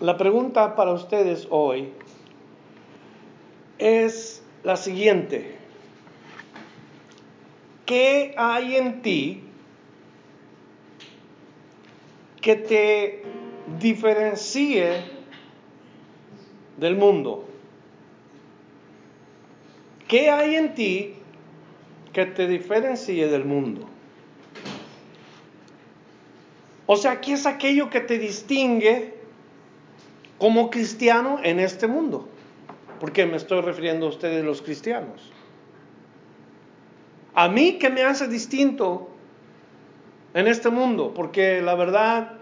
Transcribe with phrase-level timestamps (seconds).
[0.00, 1.92] la pregunta para ustedes hoy
[3.78, 5.56] es la siguiente.
[7.86, 9.42] ¿Qué hay en ti
[12.40, 13.22] que te
[13.78, 15.04] diferencie
[16.76, 17.44] del mundo?
[20.08, 21.14] ¿Qué hay en ti
[22.12, 23.88] que te diferencie del mundo?
[26.86, 29.15] O sea, ¿qué es aquello que te distingue
[30.38, 32.28] como cristiano en este mundo?
[33.00, 35.32] ¿Por qué me estoy refiriendo a ustedes los cristianos?
[37.34, 39.10] A mí, ¿qué me hace distinto
[40.32, 41.12] en este mundo?
[41.14, 42.32] Porque la verdad,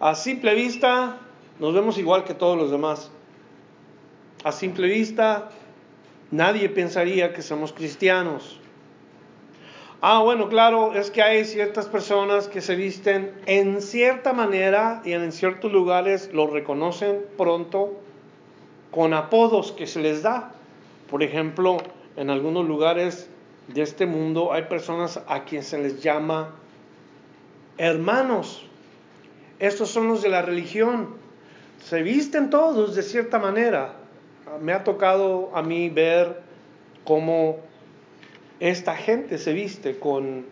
[0.00, 1.18] a simple vista,
[1.60, 3.12] nos vemos igual que todos los demás.
[4.42, 5.50] A simple vista,
[6.30, 8.60] nadie pensaría que somos cristianos.
[10.08, 15.14] Ah, bueno, claro, es que hay ciertas personas que se visten en cierta manera y
[15.14, 17.92] en ciertos lugares lo reconocen pronto
[18.92, 20.52] con apodos que se les da.
[21.10, 21.78] Por ejemplo,
[22.14, 23.28] en algunos lugares
[23.66, 26.54] de este mundo hay personas a quienes se les llama
[27.76, 28.64] hermanos.
[29.58, 31.16] Estos son los de la religión.
[31.80, 33.96] Se visten todos de cierta manera.
[34.60, 36.42] Me ha tocado a mí ver
[37.04, 37.56] cómo
[38.60, 40.46] esta gente se viste con,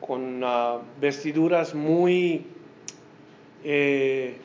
[0.00, 2.46] con ah, vestiduras muy,
[3.62, 4.36] eh,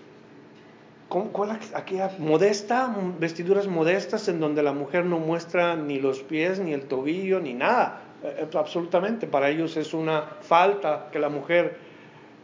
[1.08, 2.95] ¿cuál aquella modesta?
[3.19, 7.53] Vestiduras modestas en donde la mujer no muestra ni los pies, ni el tobillo, ni
[7.53, 8.02] nada.
[8.23, 11.78] Eh, eh, absolutamente, para ellos es una falta que la mujer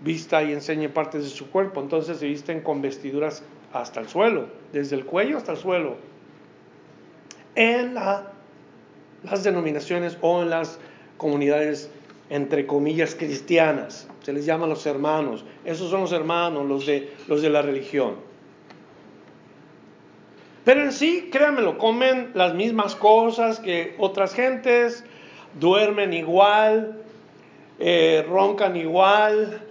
[0.01, 1.81] vista y enseñe partes de su cuerpo.
[1.81, 5.97] Entonces se visten con vestiduras hasta el suelo, desde el cuello hasta el suelo.
[7.55, 8.34] En la
[9.29, 10.79] las denominaciones o en las
[11.17, 11.89] comunidades
[12.29, 14.07] entre comillas cristianas.
[14.23, 15.45] Se les llama los hermanos.
[15.63, 18.15] Esos son los hermanos, los de, los de la religión.
[20.63, 25.03] Pero en sí, créanmelo, comen las mismas cosas que otras gentes,
[25.59, 27.03] duermen igual,
[27.77, 29.61] eh, roncan igual,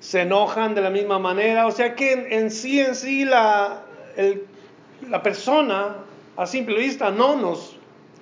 [0.00, 1.68] se enojan de la misma manera.
[1.68, 3.82] O sea que en, sí, en sí, la,
[5.08, 5.98] la persona
[6.36, 7.75] a simple vista no nos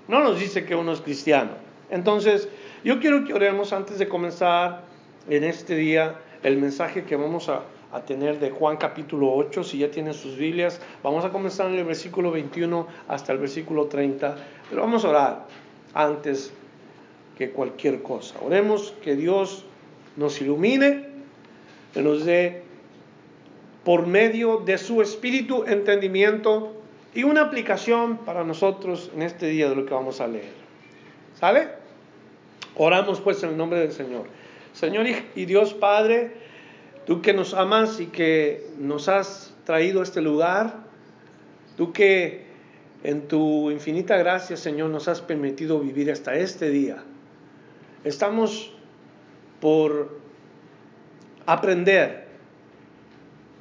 [0.08, 1.52] no nos dice que uno es cristiano.
[1.90, 2.48] Entonces,
[2.82, 4.82] yo quiero que oremos antes de comenzar
[5.28, 7.62] en este día el mensaje que vamos a,
[8.06, 9.62] tener de Juan capítulo 8.
[9.62, 13.86] Si ya tienen sus Biblias, vamos a comenzar en el versículo 21 hasta el versículo
[13.86, 14.34] 30.
[14.68, 15.46] Pero vamos a orar
[15.94, 16.52] antes
[17.38, 18.34] que cualquier cosa.
[18.44, 19.64] Oremos que Dios
[20.16, 21.06] nos ilumine,
[21.92, 22.62] que nos dé
[23.84, 26.72] por medio de su espíritu entendimiento
[27.14, 30.52] y una aplicación para nosotros en este día de lo que vamos a leer.
[31.38, 31.68] ¿Sale?
[32.76, 34.26] Oramos pues en el nombre del Señor.
[34.72, 36.32] Señor y Dios Padre,
[37.06, 40.84] tú que nos amas y que nos has traído a este lugar,
[41.76, 42.44] tú que
[43.04, 47.04] en tu infinita gracia, Señor, nos has permitido vivir hasta este día.
[48.02, 48.72] Estamos
[49.60, 50.18] por
[51.46, 52.26] aprender.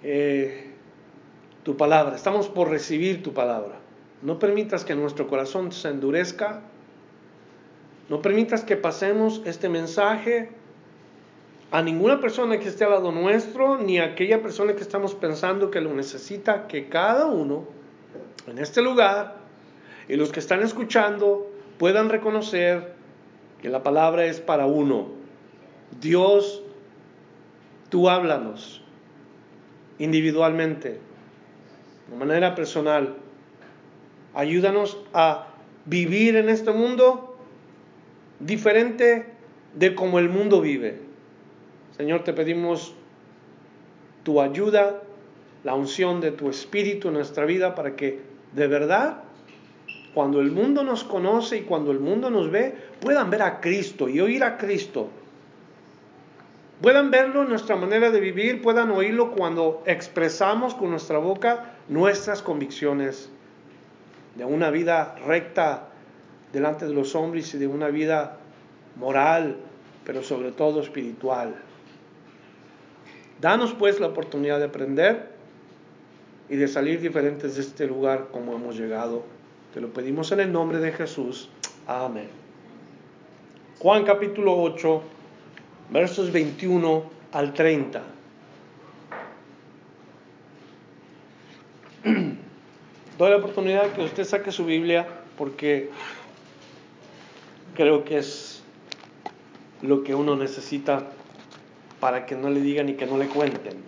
[0.02, 0.73] Eh,
[1.64, 3.80] tu palabra, estamos por recibir tu palabra.
[4.22, 6.62] No permitas que nuestro corazón se endurezca.
[8.10, 10.52] No permitas que pasemos este mensaje
[11.72, 15.72] a ninguna persona que esté al lado nuestro, ni a aquella persona que estamos pensando
[15.72, 17.66] que lo necesita, que cada uno
[18.48, 19.38] en este lugar
[20.08, 22.94] y los que están escuchando puedan reconocer
[23.62, 25.08] que la palabra es para uno.
[26.00, 26.62] Dios,
[27.90, 28.84] tú háblanos
[29.98, 31.00] individualmente
[32.08, 33.16] de manera personal.
[34.34, 35.48] Ayúdanos a
[35.86, 37.38] vivir en este mundo
[38.40, 39.28] diferente
[39.76, 41.00] de como el mundo vive.
[41.98, 42.96] Señor, te pedimos
[44.24, 45.02] tu ayuda,
[45.64, 48.22] la unción de tu Espíritu en nuestra vida para que
[48.54, 49.18] de verdad,
[50.14, 54.08] cuando el mundo nos conoce y cuando el mundo nos ve, puedan ver a Cristo
[54.10, 55.10] y oír a Cristo.
[56.82, 62.42] Puedan verlo en nuestra manera de vivir, puedan oírlo cuando expresamos con nuestra boca nuestras
[62.42, 63.30] convicciones
[64.36, 65.90] de una vida recta
[66.52, 68.38] delante de los hombres y de una vida
[68.96, 69.58] moral,
[70.06, 71.56] pero sobre todo espiritual.
[73.42, 75.34] Danos pues la oportunidad de aprender
[76.50, 79.24] y de salir diferentes de este lugar como hemos llegado.
[79.74, 81.50] Te lo pedimos en el nombre de Jesús.
[81.88, 82.30] Amén.
[83.80, 85.02] Juan capítulo 8,
[85.92, 87.04] versos 21
[87.34, 88.13] al 30.
[93.18, 95.08] Doy la oportunidad que usted saque su Biblia
[95.38, 95.90] porque
[97.76, 98.64] creo que es
[99.82, 101.08] lo que uno necesita
[102.00, 103.82] para que no le digan y que no le cuenten.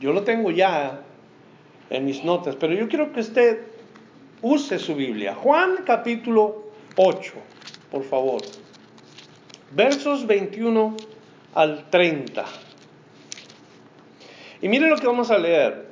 [0.00, 1.02] Yo lo tengo ya
[1.90, 3.60] en mis notas, pero yo quiero que usted
[4.42, 5.34] use su Biblia.
[5.34, 7.32] Juan capítulo 8,
[7.90, 8.42] por favor.
[9.72, 10.96] Versos 21
[11.54, 12.44] al 30.
[14.62, 15.89] Y mire lo que vamos a leer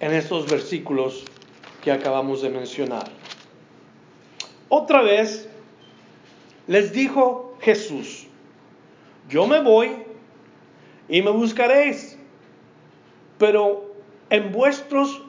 [0.00, 1.24] en estos versículos
[1.82, 3.08] que acabamos de mencionar.
[4.68, 5.48] Otra vez
[6.66, 8.26] les dijo Jesús,
[9.28, 9.90] yo me voy
[11.08, 12.18] y me buscaréis,
[13.38, 13.94] pero
[14.30, 15.22] en vuestros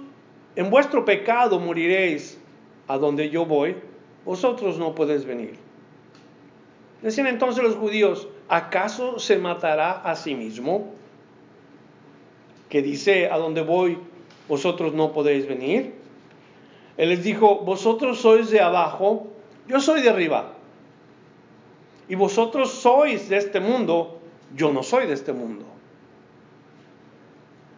[0.55, 2.37] en vuestro pecado moriréis
[2.87, 3.77] a donde yo voy,
[4.25, 5.53] vosotros no podéis venir.
[7.01, 10.91] Decían entonces los judíos, ¿acaso se matará a sí mismo?
[12.67, 13.99] Que dice, a donde voy,
[14.49, 15.93] vosotros no podéis venir.
[16.97, 19.27] Él les dijo, vosotros sois de abajo,
[19.67, 20.55] yo soy de arriba.
[22.09, 24.19] Y vosotros sois de este mundo,
[24.55, 25.63] yo no soy de este mundo.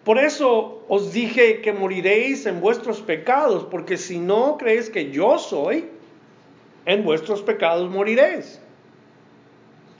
[0.05, 5.37] Por eso os dije que moriréis en vuestros pecados, porque si no creéis que yo
[5.37, 5.89] soy,
[6.85, 8.59] en vuestros pecados moriréis.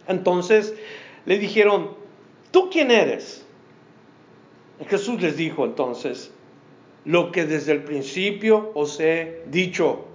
[0.07, 0.73] Entonces
[1.25, 1.91] le dijeron,
[2.51, 3.45] ¿tú quién eres?
[4.87, 6.31] Jesús les dijo entonces,
[7.05, 10.05] lo que desde el principio os he dicho.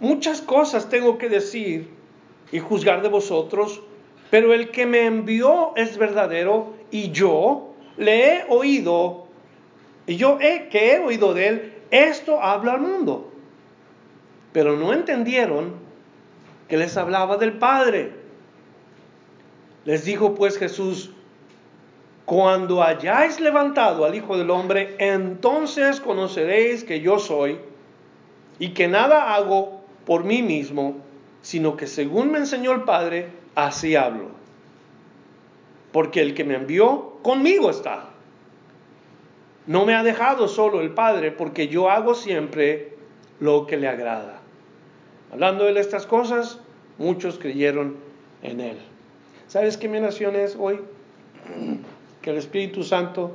[0.00, 1.88] Muchas cosas tengo que decir
[2.52, 3.82] y juzgar de vosotros,
[4.30, 9.26] pero el que me envió es verdadero y yo le he oído,
[10.06, 13.30] y yo he, que he oído de él, esto habla al mundo.
[14.52, 15.74] Pero no entendieron
[16.68, 18.12] que les hablaba del Padre.
[19.84, 21.12] Les dijo pues Jesús,
[22.30, 27.58] cuando hayáis levantado al Hijo del Hombre, entonces conoceréis que yo soy
[28.60, 30.98] y que nada hago por mí mismo,
[31.42, 34.28] sino que según me enseñó el Padre, así hablo.
[35.90, 38.10] Porque el que me envió conmigo está.
[39.66, 42.94] No me ha dejado solo el Padre, porque yo hago siempre
[43.40, 44.38] lo que le agrada.
[45.32, 46.60] Hablando de estas cosas,
[46.96, 47.96] muchos creyeron
[48.44, 48.78] en él.
[49.48, 50.78] ¿Sabes qué mi nación es hoy?
[52.22, 53.32] Que el Espíritu Santo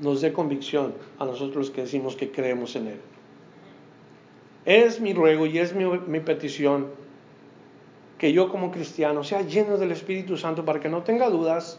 [0.00, 3.00] nos dé convicción a nosotros que decimos que creemos en Él.
[4.64, 6.88] Es mi ruego y es mi, petición
[8.18, 11.78] que yo como cristiano sea lleno del Espíritu Santo para que no tenga dudas,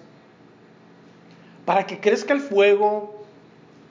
[1.65, 3.23] para que crezca el fuego,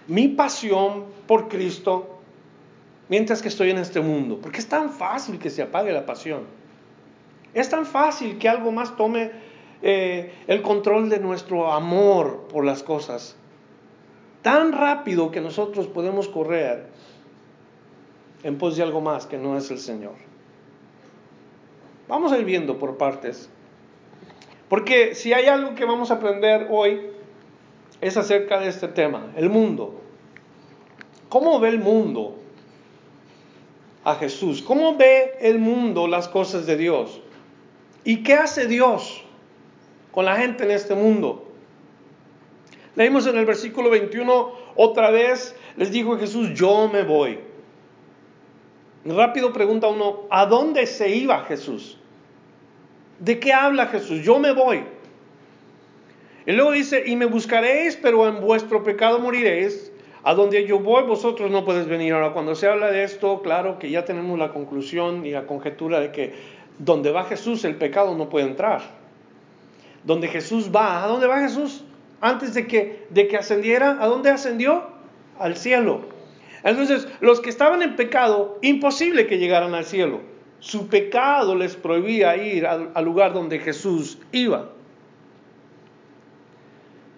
[0.08, 2.18] mi pasión por Cristo,
[3.08, 4.40] mientras que estoy en este mundo.
[4.42, 6.42] Porque es tan fácil que se apague la pasión.
[7.54, 9.30] Es tan fácil que algo más tome
[9.82, 13.36] eh, el control de nuestro amor por las cosas.
[14.42, 16.86] Tan rápido que nosotros podemos correr
[18.42, 20.14] en pos de algo más que no es el Señor.
[22.08, 23.48] Vamos a ir viendo por partes.
[24.68, 27.10] Porque si hay algo que vamos a aprender hoy
[28.00, 30.00] es acerca de este tema, el mundo.
[31.28, 32.36] ¿Cómo ve el mundo
[34.04, 34.62] a Jesús?
[34.62, 37.20] ¿Cómo ve el mundo las cosas de Dios?
[38.04, 39.24] ¿Y qué hace Dios?
[40.12, 41.46] Con la gente en este mundo.
[42.96, 47.38] Leímos en el versículo 21, otra vez les dijo Jesús, yo me voy.
[49.04, 51.98] Rápido pregunta uno, ¿a dónde se iba Jesús?
[53.18, 54.22] ¿De qué habla Jesús?
[54.22, 54.82] Yo me voy.
[56.46, 59.92] Y luego dice, y me buscaréis, pero en vuestro pecado moriréis.
[60.22, 62.12] A donde yo voy, vosotros no podéis venir.
[62.12, 66.00] Ahora, cuando se habla de esto, claro que ya tenemos la conclusión y la conjetura
[66.00, 66.34] de que
[66.78, 68.99] donde va Jesús, el pecado no puede entrar
[70.04, 71.04] donde Jesús va.
[71.04, 71.84] ¿A dónde va Jesús?
[72.20, 74.84] Antes de que, de que ascendiera, ¿a dónde ascendió?
[75.38, 76.02] Al cielo.
[76.62, 80.20] Entonces, los que estaban en pecado, imposible que llegaran al cielo.
[80.58, 84.70] Su pecado les prohibía ir al, lugar donde Jesús iba.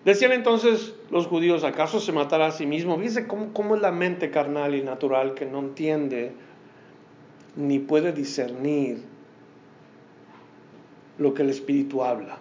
[0.04, 2.96] Decían entonces los judíos, ¿acaso se matará a sí mismo?
[2.96, 6.32] Fíjense cómo, cómo, es la mente carnal y natural que no entiende
[7.56, 9.02] ni puede discernir
[11.18, 12.38] lo que el Espíritu habla.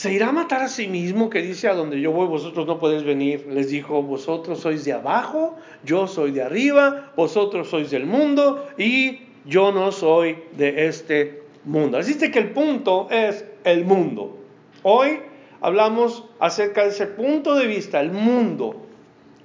[0.00, 2.78] ¿Se irá a matar a sí mismo que dice a donde yo voy vosotros no
[2.78, 3.46] podéis venir?
[3.50, 9.20] Les dijo, vosotros sois de abajo, yo soy de arriba, vosotros sois del mundo y
[9.44, 11.98] yo no soy de este mundo.
[11.98, 14.38] Así que el punto es el mundo.
[14.84, 15.20] Hoy
[15.60, 18.86] hablamos acerca de ese punto de vista, el mundo.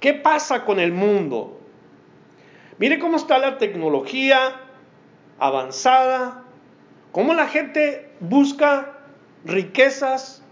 [0.00, 1.60] ¿Qué pasa con el mundo?
[2.78, 4.58] Mire cómo está la tecnología
[5.38, 6.44] avanzada,
[7.12, 8.94] cómo la gente busca
[9.44, 10.44] riquezas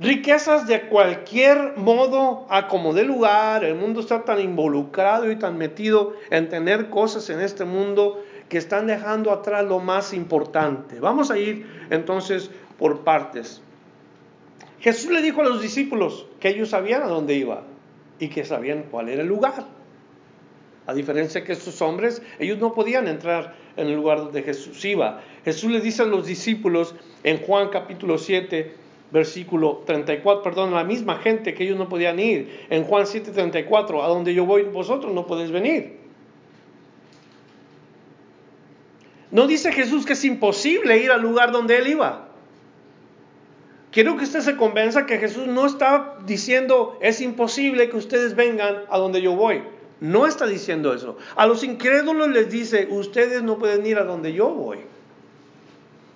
[0.00, 3.64] riquezas de cualquier modo a como de lugar.
[3.64, 8.58] El mundo está tan involucrado y tan metido en tener cosas en este mundo que
[8.58, 11.00] están dejando atrás lo más importante.
[11.00, 13.62] Vamos a ir entonces por partes.
[14.80, 17.64] Jesús le dijo a los discípulos que ellos sabían a dónde iba
[18.18, 19.66] y que sabían cuál era el lugar.
[20.86, 25.22] A diferencia que estos hombres, ellos no podían entrar en el lugar donde Jesús iba.
[25.44, 28.72] Jesús le dice a los discípulos en Juan capítulo 7,
[29.10, 32.66] versículo 34, perdón, la misma gente que ellos no podían ir.
[32.70, 35.98] En Juan 7, 34, a donde yo voy, vosotros no podéis venir.
[39.30, 42.28] No dice Jesús que es imposible ir al lugar donde él iba.
[43.90, 48.82] Quiero que usted se convenza que Jesús no está diciendo es imposible que ustedes vengan
[48.90, 49.62] a donde yo voy.
[50.00, 51.16] No está diciendo eso.
[51.34, 54.80] A los incrédulos les dice, ustedes no pueden ir a donde yo voy.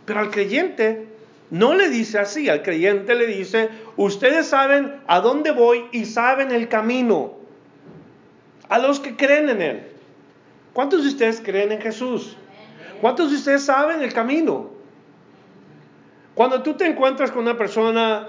[0.05, 1.07] Pero al creyente
[1.51, 6.53] no le dice así, al creyente le dice, ustedes saben a dónde voy y saben
[6.53, 7.35] el camino.
[8.69, 9.87] A los que creen en Él.
[10.73, 12.37] ¿Cuántos de ustedes creen en Jesús?
[13.01, 14.71] ¿Cuántos de ustedes saben el camino?
[16.35, 18.29] Cuando tú te encuentras con una persona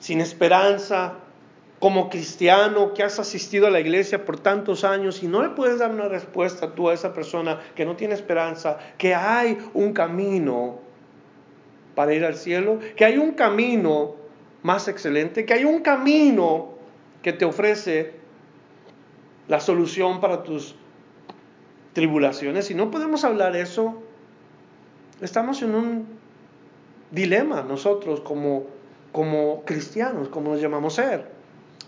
[0.00, 1.14] sin esperanza,
[1.78, 5.78] como cristiano que has asistido a la iglesia por tantos años y no le puedes
[5.78, 10.78] dar una respuesta tú a esa persona que no tiene esperanza, que hay un camino
[11.94, 14.14] para ir al cielo, que hay un camino
[14.62, 16.70] más excelente, que hay un camino
[17.22, 18.12] que te ofrece
[19.48, 20.74] la solución para tus
[21.92, 22.70] tribulaciones.
[22.70, 24.02] Y no podemos hablar eso,
[25.20, 26.06] estamos en un
[27.10, 28.64] dilema nosotros como,
[29.12, 31.41] como cristianos, como nos llamamos ser.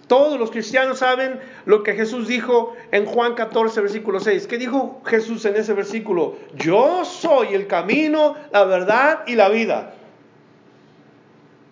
[0.06, 4.46] Todos los cristianos saben lo que Jesús dijo en Juan 14, versículo 6.
[4.46, 6.36] ¿Qué dijo Jesús en ese versículo?
[6.54, 9.94] Yo soy el camino, la verdad y la vida.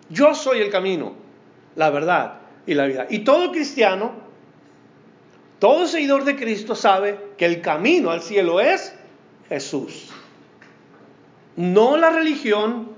[0.09, 1.13] Yo soy el camino,
[1.75, 3.07] la verdad y la vida.
[3.09, 4.11] Y todo cristiano,
[5.59, 8.95] todo seguidor de Cristo sabe que el camino al cielo es
[9.49, 10.09] Jesús.
[11.55, 12.92] No la religión,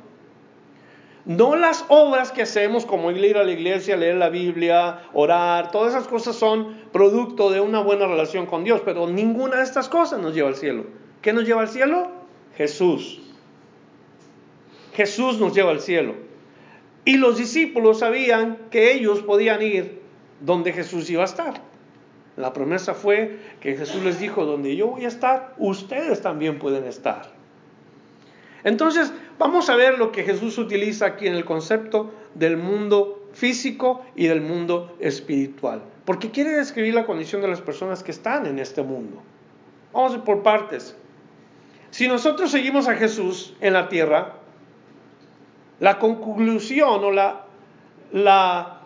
[1.26, 5.94] no las obras que hacemos como ir a la iglesia, leer la Biblia, orar, todas
[5.94, 10.20] esas cosas son producto de una buena relación con Dios, pero ninguna de estas cosas
[10.20, 10.86] nos lleva al cielo.
[11.22, 12.12] ¿Qué nos lleva al cielo?
[12.56, 13.22] Jesús.
[14.94, 16.14] Jesús nos lleva al cielo.
[17.06, 20.02] Y los discípulos sabían que ellos podían ir
[20.42, 21.62] donde Jesús iba a estar.
[22.38, 26.86] La promesa fue que Jesús les dijo, donde yo voy a estar, ustedes también pueden
[26.86, 27.32] estar.
[28.64, 34.04] Entonces, vamos a ver lo que Jesús utiliza aquí en el concepto del mundo físico
[34.16, 35.84] y del mundo espiritual.
[36.06, 39.22] Porque quiere describir la condición de las personas que están en este mundo.
[39.92, 40.96] Vamos por partes.
[41.90, 44.34] Si nosotros seguimos a Jesús en la tierra,
[45.80, 48.82] la conclusión o la,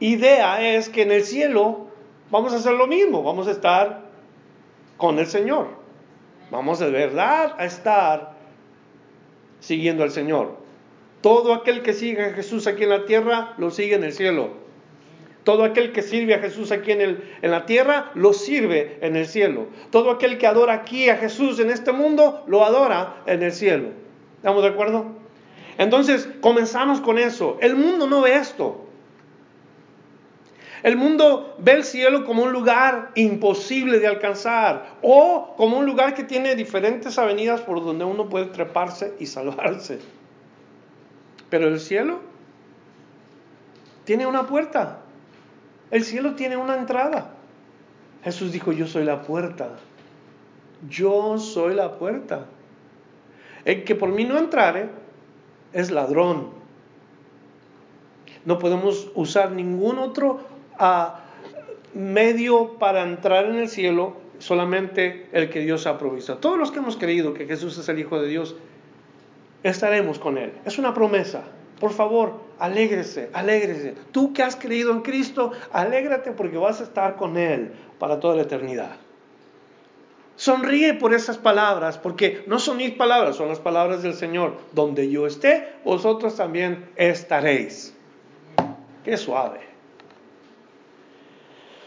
[0.00, 1.86] idea es que en el cielo
[2.30, 4.02] vamos a hacer lo mismo, vamos a estar
[4.96, 5.68] con el Señor.
[6.50, 8.33] Vamos de verdad a estar
[9.64, 10.56] siguiendo al Señor.
[11.22, 14.50] Todo aquel que sigue a Jesús aquí en la tierra, lo sigue en el cielo.
[15.42, 19.16] Todo aquel que sirve a Jesús aquí en, el, en la tierra, lo sirve en
[19.16, 19.66] el cielo.
[19.90, 23.88] Todo aquel que adora aquí a Jesús en este mundo, lo adora en el cielo.
[24.36, 25.06] ¿Estamos de acuerdo?
[25.78, 27.56] Entonces, comenzamos con eso.
[27.60, 28.83] El mundo no ve esto.
[30.84, 36.12] El mundo ve el cielo como un lugar imposible de alcanzar o como un lugar
[36.12, 40.00] que tiene diferentes avenidas por donde uno puede treparse y salvarse.
[41.48, 42.20] Pero el cielo
[44.04, 44.98] tiene una puerta.
[45.90, 47.30] El cielo tiene una entrada.
[48.22, 49.70] Jesús dijo, yo soy la puerta.
[50.90, 52.44] Yo soy la puerta.
[53.64, 54.90] El que por mí no entrare
[55.72, 56.50] es ladrón.
[58.44, 61.20] No podemos usar ningún otro a
[61.94, 66.38] medio para entrar en el cielo solamente el que Dios ha provisto.
[66.38, 68.56] Todos los que hemos creído que Jesús es el Hijo de Dios,
[69.62, 70.52] estaremos con Él.
[70.64, 71.44] Es una promesa.
[71.80, 73.94] Por favor, alégrese, alégrese.
[74.12, 78.36] Tú que has creído en Cristo, alégrate porque vas a estar con Él para toda
[78.36, 78.96] la eternidad.
[80.36, 84.56] Sonríe por esas palabras, porque no son mis palabras, son las palabras del Señor.
[84.72, 87.94] Donde yo esté, vosotros también estaréis.
[89.04, 89.73] Qué suave.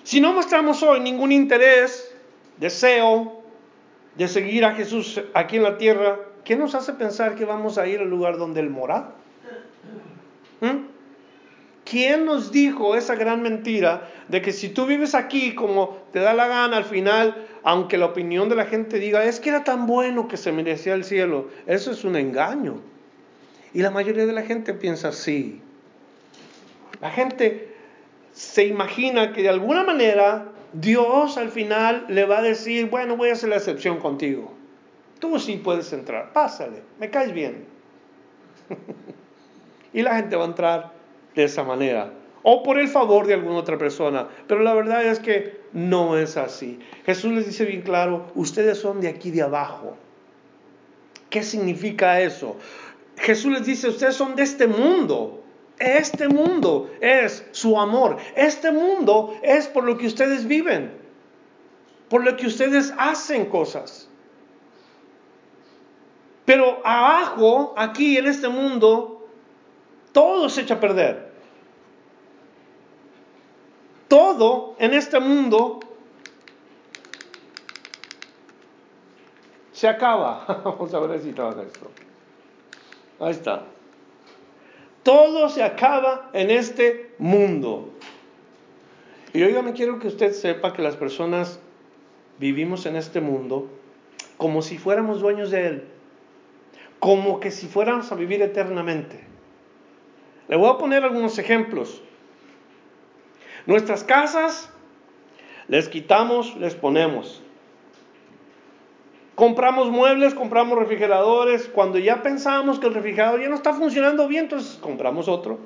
[0.08, 2.10] Si no mostramos hoy ningún interés,
[2.62, 3.44] deseo
[4.16, 7.88] de seguir a Jesús aquí en la tierra, ¿qué nos hace pensar que vamos a
[7.88, 9.16] ir al lugar donde Él mora?
[10.62, 10.86] ¿Mm?
[11.84, 16.34] ¿Quién nos dijo esa gran mentira de que si tú vives aquí como te da
[16.34, 19.88] la gana al final, aunque la opinión de la gente diga, es que era tan
[19.88, 22.80] bueno que se merecía el cielo, eso es un engaño.
[23.74, 25.62] Y la mayoría de la gente piensa así.
[27.02, 27.67] La gente
[28.38, 33.30] se imagina que de alguna manera Dios al final le va a decir, bueno, voy
[33.30, 34.54] a hacer la excepción contigo.
[35.18, 37.66] Tú sí puedes entrar, pásale, me caes bien.
[39.94, 40.92] y la gente va a entrar
[41.34, 42.14] de esa manera.
[42.44, 44.28] O por el favor de alguna otra persona.
[44.48, 46.78] Pero la verdad es que no es así.
[47.08, 49.98] Jesús les dice bien claro, ustedes son de aquí de abajo.
[51.32, 52.56] ¿Qué significa eso?
[53.18, 55.37] Jesús les dice, ustedes son de este mundo.
[55.80, 58.18] Este mundo es su amor.
[58.36, 60.92] Este mundo es por lo que ustedes viven.
[62.10, 64.10] Por lo que ustedes hacen cosas.
[66.46, 69.28] Pero abajo, aquí en este mundo,
[70.14, 71.32] todo se echa a perder.
[74.08, 75.80] Todo en este mundo
[79.74, 80.46] se acaba.
[80.64, 81.92] Vamos a ver si trabaja esto.
[83.20, 83.64] Ahí está.
[85.08, 87.94] Todo se acaba en este mundo.
[89.34, 91.62] Y me quiero que usted sepa que las personas
[92.40, 93.70] vivimos en este mundo
[94.36, 95.84] como si fuéramos dueños de él,
[97.00, 99.24] como que si fuéramos a vivir eternamente.
[100.50, 102.02] Le voy a poner algunos ejemplos.
[103.66, 104.70] Nuestras casas
[105.70, 107.42] les quitamos, les ponemos.
[109.38, 111.68] Compramos muebles, compramos refrigeradores.
[111.68, 115.60] Cuando ya pensamos que el refrigerador ya no está funcionando bien, entonces compramos otro.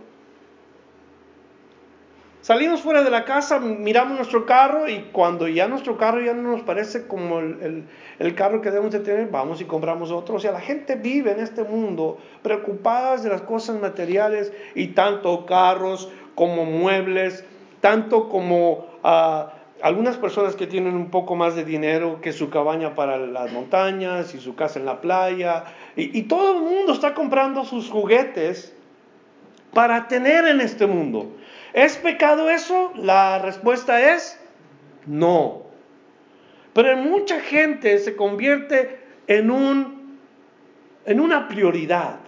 [2.42, 6.51] Salimos fuera de la casa, miramos nuestro carro y cuando ya nuestro carro ya no
[6.51, 7.86] nos parece como el,
[8.20, 10.36] el, carro que debemos de tener, vamos y compramos otro.
[10.36, 15.46] O sea, la gente vive en este mundo preocupadas de las cosas materiales y tanto
[15.46, 17.46] carros como muebles,
[17.80, 18.86] tanto como...
[19.01, 23.51] Uh, algunas personas que tienen un poco más de dinero que su cabaña para las
[23.51, 28.73] montañas y su casa en la playa, y, todo el mundo está comprando sus juguetes
[29.73, 31.35] para tener en este mundo.
[31.73, 32.91] ¿Es pecado eso?
[32.95, 34.39] La respuesta es
[35.05, 35.63] no.
[36.73, 40.17] Pero mucha gente se convierte en, un,
[41.05, 42.19] en una prioridad.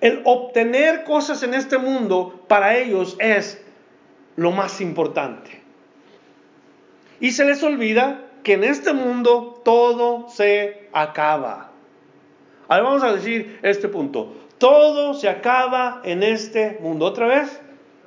[0.00, 3.62] El obtener cosas en este mundo para ellos es
[4.36, 5.65] lo más importante.
[7.20, 11.72] Y se les olvida que en este mundo todo se acaba.
[12.68, 14.32] Ahora vamos a decir este punto.
[14.58, 17.06] Todo se acaba en este mundo.
[17.06, 17.60] ¿Otra vez?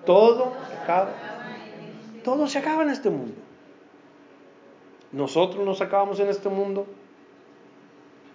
[0.05, 1.11] Todo se acaba.
[2.23, 3.35] Todo se acaba en este mundo.
[5.11, 6.87] Nosotros nos acabamos en este mundo.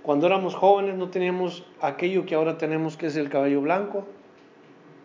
[0.03, 4.07] Cuando éramos jóvenes no teníamos aquello que ahora tenemos que es el cabello blanco.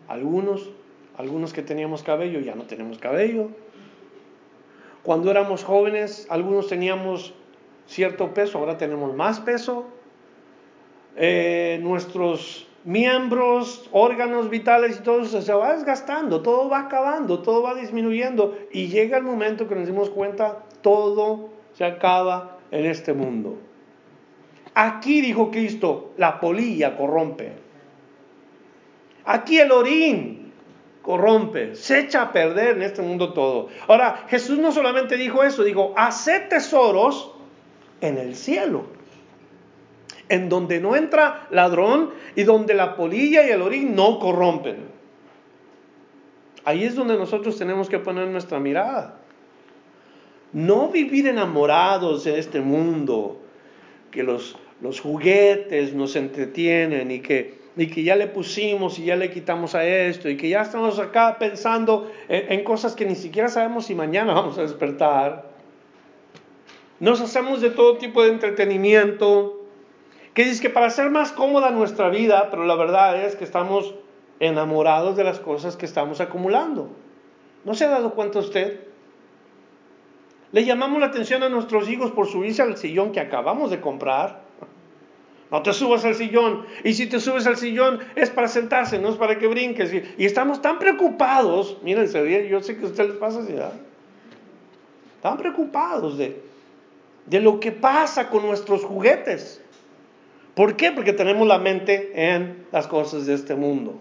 [0.08, 0.70] Algunos,
[1.16, 3.48] algunos que teníamos cabello ya no tenemos cabello.
[5.02, 7.34] Cuando éramos jóvenes, algunos teníamos
[7.86, 9.86] cierto peso, ahora tenemos más peso.
[11.16, 17.62] Eh, nuestros miembros, órganos vitales y todo eso se va desgastando, todo va acabando, todo
[17.62, 23.12] va disminuyendo y llega el momento que nos dimos cuenta, todo se acaba en este
[23.12, 23.58] mundo.
[24.74, 27.52] Aquí dijo Cristo, la polilla corrompe.
[29.24, 30.49] Aquí el orín
[31.02, 33.68] corrompe, se echa a perder en este mundo todo.
[33.88, 37.32] Ahora, Jesús no solamente dijo eso, dijo, haced tesoros
[38.00, 38.84] en el cielo,
[40.28, 44.88] en donde no entra ladrón y donde la polilla y el orín no corrompen.
[46.64, 49.16] Ahí es donde nosotros tenemos que poner nuestra mirada.
[50.52, 53.40] No vivir enamorados de este mundo,
[54.10, 59.16] que los, los juguetes nos entretienen y que y que ya le pusimos y ya
[59.16, 63.48] le quitamos a esto y que ya estamos acá pensando en, cosas que ni siquiera
[63.48, 65.48] sabemos si mañana vamos a despertar.
[66.98, 69.64] Nos hacemos de todo tipo de entretenimiento,
[70.34, 73.94] que dice que para hacer más cómoda nuestra vida, pero la verdad es que estamos
[74.40, 76.90] enamorados de las cosas que estamos acumulando.
[77.64, 78.80] ¿No se ha dado cuenta usted?
[80.52, 84.49] Le llamamos la atención a nuestros hijos por subirse al sillón que acabamos de comprar
[85.50, 86.64] no te subas al sillón.
[86.84, 89.92] Y si te subes al sillón es para sentarse, no es para que brinques.
[89.92, 92.06] Y, estamos tan preocupados, miren,
[92.48, 93.72] yo sé que a ustedes les pasa así, ¿verdad?
[95.22, 96.40] Tan preocupados de,
[97.26, 99.60] de lo que pasa con nuestros juguetes.
[100.54, 100.92] ¿Por qué?
[100.92, 103.98] Porque tenemos la mente en las cosas de este mundo.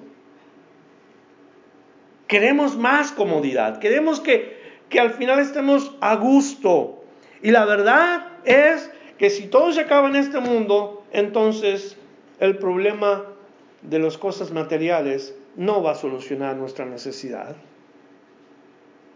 [2.28, 7.04] Queremos más comodidad, queremos que, que al final estemos a gusto.
[7.42, 11.98] Y la verdad es que si todo se acaba en este mundo, entonces
[12.40, 13.26] el problema
[13.82, 17.56] de las cosas materiales no va a solucionar nuestra necesidad.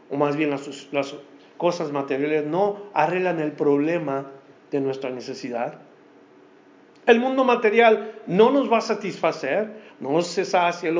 [0.09, 1.15] O más bien las,
[1.57, 4.31] cosas materiales no arreglan el problema
[4.71, 5.79] de nuestra necesidad.
[7.05, 10.97] El mundo material no nos va a satisfacer, no se sacia el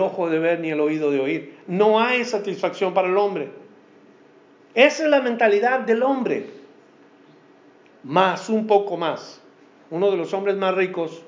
[0.00, 1.58] ojo de ver ni el oído de oír.
[1.66, 3.50] No hay satisfacción para el hombre.
[4.74, 6.62] Esa es la mentalidad del hombre
[8.02, 9.41] más, un poco más.
[9.92, 11.22] Uno de los hombres más ricos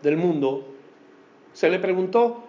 [0.00, 0.68] del mundo
[1.52, 2.44] se le preguntó,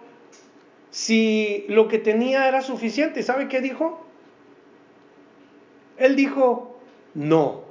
[0.90, 3.24] si lo que tenía era suficiente.
[3.24, 4.00] ¿Sabe qué dijo?
[5.96, 6.78] Él dijo,
[7.14, 7.62] no,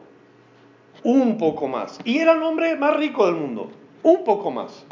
[1.03, 1.99] un poco más.
[2.03, 3.71] Y era el hombre más rico del mundo,
[4.03, 4.86] un poco más.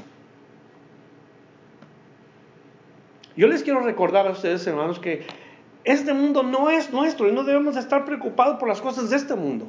[3.35, 5.27] Yo les quiero recordar a ustedes, hermanos, que
[5.83, 9.35] este mundo no es nuestro y no debemos estar preocupados por las cosas de este
[9.35, 9.67] mundo.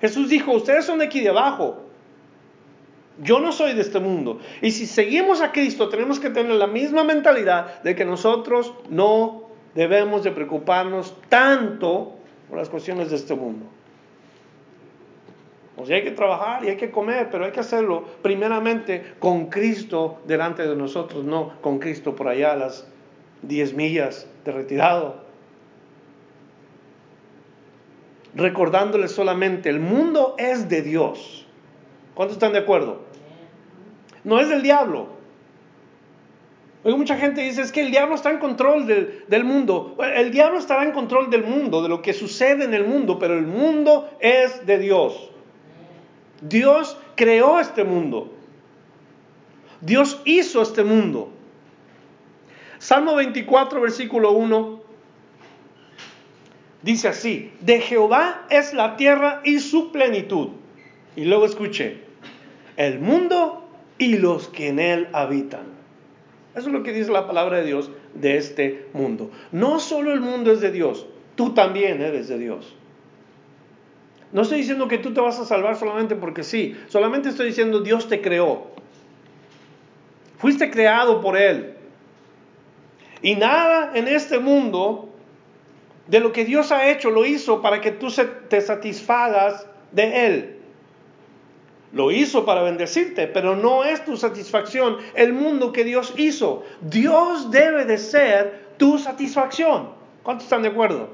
[0.00, 1.81] Jesús dijo, ustedes son de aquí de abajo.
[3.22, 4.40] Yo no soy de este mundo.
[4.60, 9.44] Y si seguimos a Cristo, tenemos que tener la misma mentalidad de que nosotros no
[9.74, 12.14] debemos de preocuparnos tanto
[12.48, 13.66] por las cuestiones de este mundo.
[15.76, 19.46] O sea, hay que trabajar y hay que comer, pero hay que hacerlo primeramente con
[19.46, 22.88] Cristo delante de nosotros, no con Cristo por allá a las
[23.42, 25.22] 10 millas de retirado.
[28.34, 31.46] Recordándoles solamente, el mundo es de Dios.
[32.14, 33.11] ¿Cuántos están de acuerdo?
[34.24, 35.08] No es del diablo.
[36.84, 39.96] Hay mucha gente dice, es que el diablo está en control del, del, mundo.
[40.14, 43.38] El diablo estará en control del mundo, de lo que sucede en el mundo, pero
[43.38, 45.30] el mundo es de Dios.
[46.40, 48.32] Dios creó este mundo.
[49.80, 51.30] Dios hizo este mundo.
[52.78, 54.82] Salmo 24, versículo 1,
[56.82, 60.48] dice así, de Jehová es la tierra y su plenitud.
[61.14, 62.02] Y luego escuche,
[62.76, 63.61] el mundo
[64.02, 65.66] y los que en él habitan.
[66.56, 69.30] Eso es lo que dice la palabra de Dios de este mundo.
[69.52, 72.74] No solo el mundo es de Dios, tú también eres de Dios.
[74.32, 77.80] No estoy diciendo que tú te vas a salvar solamente porque sí, solamente estoy diciendo
[77.80, 78.72] Dios te creó.
[80.38, 81.74] Fuiste creado por Él.
[83.22, 85.10] Y nada en este mundo
[86.08, 88.08] de lo que Dios ha hecho lo hizo para que tú
[88.48, 90.61] te satisfagas de Él.
[91.92, 96.64] Lo hizo para bendecirte, pero no es tu satisfacción el mundo que Dios hizo.
[96.80, 99.90] Dios debe de ser tu satisfacción.
[100.22, 101.10] ¿Cuántos están de acuerdo?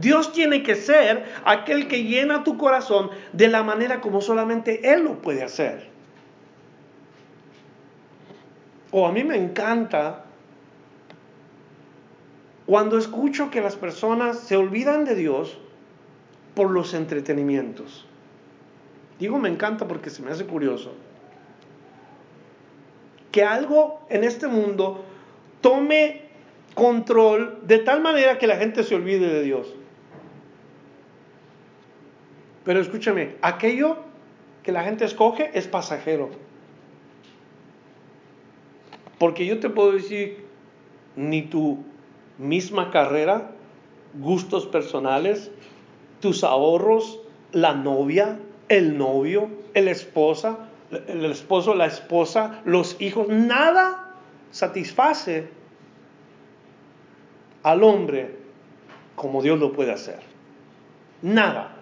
[0.00, 5.04] Dios tiene que ser aquel que llena tu corazón de la manera como solamente Él
[5.04, 5.88] lo puede hacer.
[8.90, 10.24] O a mí me encanta
[12.66, 15.58] cuando escucho que las personas se olvidan de Dios
[16.54, 18.06] por los entretenimientos.
[19.18, 20.92] Digo me encanta porque se me hace curioso.
[23.30, 25.04] Que algo en este mundo
[25.60, 26.22] tome
[26.74, 29.74] control de tal manera que la gente se olvide de Dios.
[32.64, 33.98] Pero escúchame, aquello
[34.62, 36.30] que la gente escoge es pasajero.
[39.18, 40.44] Porque yo te puedo decir,
[41.14, 41.84] ni tu
[42.38, 43.52] misma carrera,
[44.14, 45.50] gustos personales,
[46.20, 47.20] tus ahorros,
[47.52, 54.14] la novia, el novio, el esposa, el esposo, la esposa, los hijos, nada
[54.50, 55.48] satisface
[57.62, 58.36] al hombre
[59.16, 60.20] como Dios lo puede hacer.
[61.22, 61.76] Nada.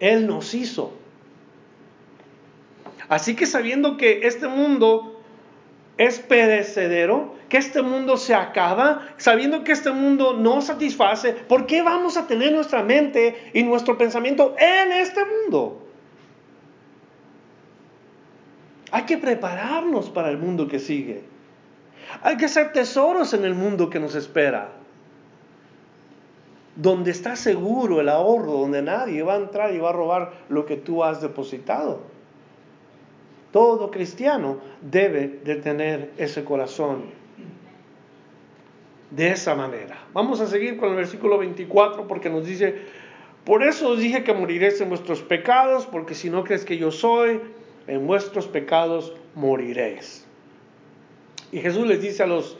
[0.00, 0.92] Él nos hizo.
[3.08, 5.11] Así que sabiendo que este mundo
[5.98, 11.82] es perecedero, que este mundo se acaba, sabiendo que este mundo no satisface, ¿por qué
[11.82, 15.86] vamos a tener nuestra mente y nuestro pensamiento en este mundo?
[18.90, 21.24] Hay que prepararnos para el mundo que sigue.
[22.22, 24.72] Hay que hacer tesoros en el mundo que nos espera
[26.76, 30.64] donde está seguro el ahorro, donde nadie va a entrar y va a robar lo
[30.64, 32.00] que tú has depositado.
[33.52, 37.04] Todo cristiano debe de tener ese corazón
[39.10, 39.98] de esa manera.
[40.14, 42.74] Vamos a seguir con el versículo 24 porque nos dice,
[43.44, 46.90] por eso os dije que moriréis en vuestros pecados, porque si no crees que yo
[46.90, 47.40] soy,
[47.86, 50.26] en vuestros pecados moriréis.
[51.50, 52.56] Y Jesús les dice a los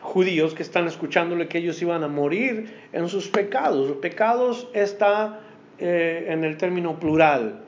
[0.00, 3.88] judíos que están escuchándole que ellos iban a morir en sus pecados.
[3.88, 5.40] Los pecados está
[5.78, 7.60] eh, en el término plural,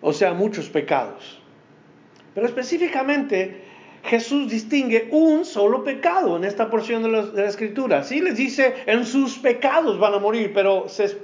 [0.00, 1.42] o sea, muchos pecados.
[2.36, 3.62] Pero específicamente
[4.04, 8.04] Jesús distingue un solo pecado en esta porción de la, escritura.
[8.04, 11.16] Sí les dice, en sus pecados van a morir, pero se,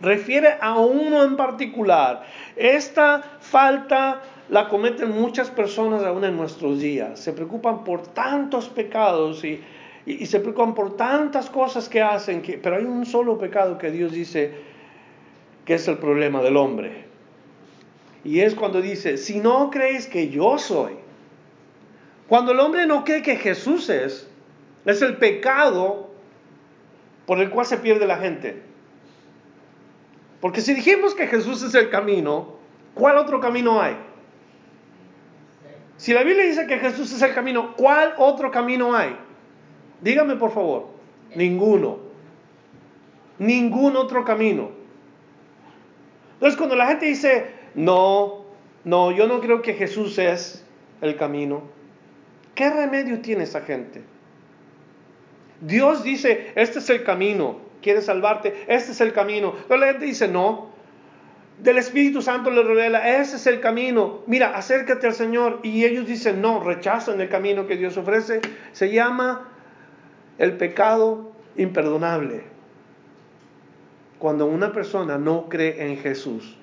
[0.00, 2.24] refiere a uno en particular.
[2.56, 7.20] Esta falta la cometen muchas personas aún en nuestros días.
[7.20, 9.60] Se preocupan por tantos pecados y,
[10.24, 14.54] se preocupan por tantas cosas que hacen, pero hay un solo pecado que Dios dice
[15.66, 17.07] que es el problema del hombre.
[18.24, 20.94] Y es cuando dice, si no creéis que yo soy,
[22.28, 24.28] cuando el hombre no cree que Jesús es,
[24.84, 26.10] es el pecado
[27.26, 28.62] por el cual se pierde la gente.
[30.40, 32.56] Porque si dijimos que Jesús es el camino,
[32.94, 33.96] ¿cuál otro camino hay?
[35.96, 39.16] Si la Biblia dice que Jesús es el camino, ¿cuál otro camino hay?
[40.00, 40.86] Dígame por favor.
[41.34, 41.98] Ninguno.
[43.38, 44.70] Ningún otro camino.
[46.34, 48.44] Entonces cuando la gente dice, no,
[48.84, 50.64] no, yo no creo que Jesús es
[51.00, 51.62] el camino,
[52.54, 54.02] ¿qué remedio tiene esa gente?
[55.60, 59.54] Dios dice, este es el camino, quiere salvarte, este es el camino.
[59.66, 60.76] Pero la gente dice, no.
[61.60, 64.20] Del Espíritu Santo le revela, ese es el camino.
[64.26, 65.58] Mira, acércate al Señor.
[65.64, 68.40] Y ellos dicen, no, rechazan el camino que Dios ofrece.
[68.72, 69.48] Se llama
[70.38, 72.42] el pecado imperdonable.
[74.20, 76.57] Cuando una persona no cree en Jesús.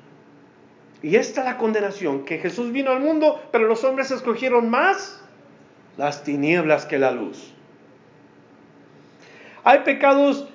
[1.06, 5.24] Y esta es la condenación, que Jesús vino al mundo, pero los hombres escogieron más
[5.98, 7.54] las tinieblas que la luz.
[9.64, 10.50] Hay pecados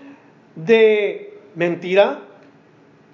[0.56, 2.22] de mentira,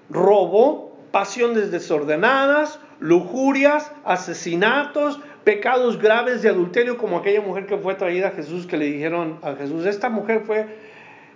[0.08, 8.28] robo, pasiones desordenadas, lujurias, asesinatos, pecados graves de adulterio, como aquella mujer que fue traída
[8.28, 10.68] a Jesús, que le dijeron a Jesús, esta mujer fue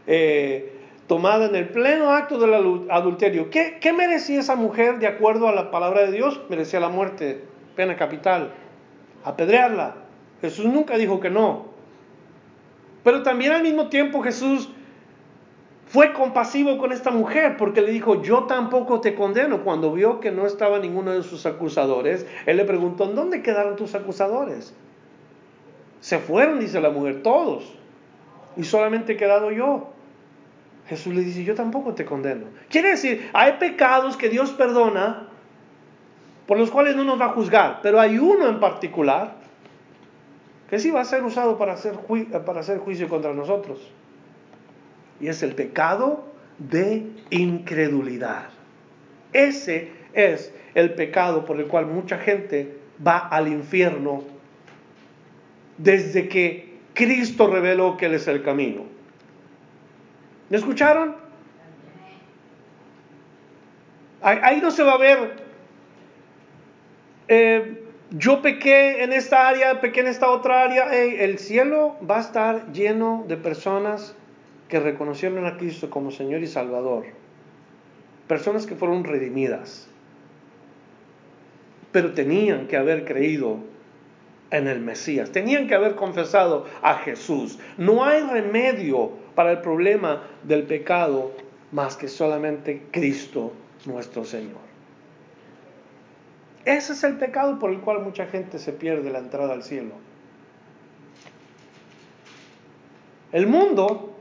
[0.06, 0.79] eh,
[1.10, 3.50] tomada en el pleno acto del adulterio.
[3.50, 6.40] ¿Qué, ¿Qué merecía esa mujer de acuerdo a la palabra de Dios?
[6.48, 7.42] Merecía la muerte,
[7.74, 8.52] pena capital,
[9.24, 9.96] apedrearla.
[10.40, 11.64] Jesús nunca dijo que no.
[13.02, 14.68] Pero también al mismo tiempo Jesús
[15.86, 19.64] fue compasivo con esta mujer porque le dijo, yo tampoco te condeno.
[19.64, 23.96] Cuando vio que no estaba ninguno de sus acusadores, él le preguntó, ¿dónde quedaron tus
[23.96, 24.72] acusadores?
[25.98, 27.64] Se fueron, dice la mujer, todos.
[28.56, 29.88] Y solamente he quedado yo.
[30.90, 32.46] Jesús le dice, yo tampoco te condeno.
[32.68, 35.28] Quiere decir, hay pecados que Dios perdona
[36.48, 39.36] por los cuales no nos va a juzgar, pero hay uno en particular
[40.68, 41.94] que sí va a ser usado para hacer,
[42.78, 43.78] juicio contra nosotros.
[45.20, 46.24] Y es el pecado
[46.58, 48.48] de incredulidad.
[49.32, 54.24] Ese es el pecado por el cual mucha gente va al infierno
[55.78, 58.89] desde que Cristo reveló que Él es el camino.
[60.50, 61.16] ¿Me escucharon?
[64.20, 65.36] Ahí no se va a ver.
[67.28, 72.20] Eh, yo pequé en esta área, pequé en esta otra área, el cielo va a
[72.20, 74.16] estar lleno de personas
[74.68, 77.04] que reconocieron a Cristo como Señor y Salvador,
[78.26, 79.88] personas que fueron redimidas,
[81.92, 83.58] pero tenían que haber creído
[84.50, 87.60] en el Mesías, tenían que haber confesado a Jesús.
[87.78, 91.32] No hay remedio para el problema del pecado
[91.72, 93.52] más que solamente Cristo
[93.86, 94.70] nuestro Señor.
[96.64, 99.94] Ese es el pecado por el cual mucha gente se pierde la entrada al cielo.
[103.32, 104.14] El mundo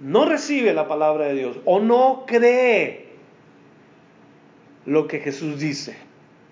[0.00, 3.06] no recibe la palabra de Dios o no cree
[4.84, 5.96] lo que Jesús dice.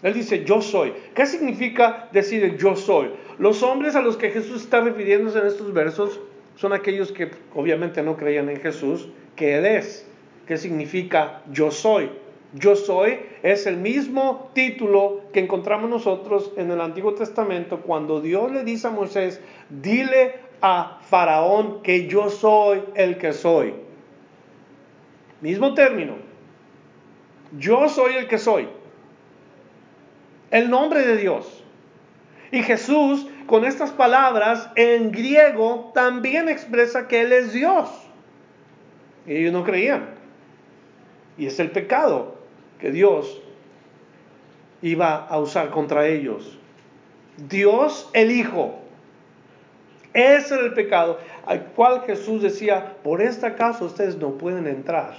[0.03, 0.93] Él dice, yo soy.
[1.15, 3.11] ¿Qué significa decir yo soy?
[3.39, 6.21] Los hombres a los que Jesús está refiriéndose en estos versos
[6.57, 10.07] son aquellos que obviamente no creían en Jesús, que Él es.
[10.47, 12.11] ¿Qué significa yo soy?
[12.55, 18.53] Yo soy es el mismo título que encontramos nosotros en el Antiguo Testamento cuando Dios
[18.53, 23.75] le dice a Moisés, dile a Faraón que yo soy el que soy.
[25.41, 26.15] Mismo término.
[27.59, 28.69] Yo soy el que soy.
[30.51, 31.65] El nombre de Dios.
[32.53, 37.89] Y Jesús con estas palabras en griego también expresa que Él es Dios.
[39.27, 40.07] Y ellos no creían.
[41.37, 42.37] Y es el pecado
[42.79, 43.43] que Dios
[44.83, 46.59] iba a usar contra ellos.
[47.37, 48.81] Dios el Hijo.
[50.13, 55.15] Ese era el pecado al cual Jesús decía, por esta causa ustedes no pueden entrar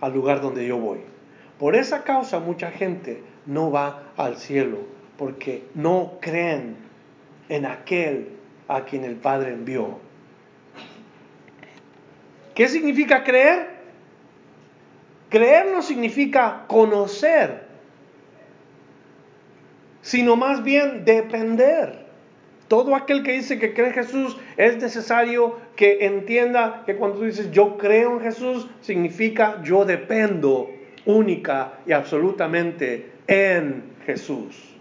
[0.00, 1.00] al lugar donde yo voy.
[1.58, 4.78] Por esa causa mucha gente no va al cielo,
[5.22, 6.74] porque no creen
[7.48, 8.30] en aquel
[8.66, 10.00] a quien el Padre envió.
[12.56, 13.68] ¿Qué significa creer?
[15.28, 17.68] Creer no significa conocer,
[20.00, 22.04] sino más bien depender.
[22.66, 27.24] Todo aquel que dice que cree en Jesús es necesario que entienda que cuando tú
[27.26, 30.68] dices yo creo en Jesús, significa yo dependo
[31.06, 34.71] única y absolutamente en Jesús.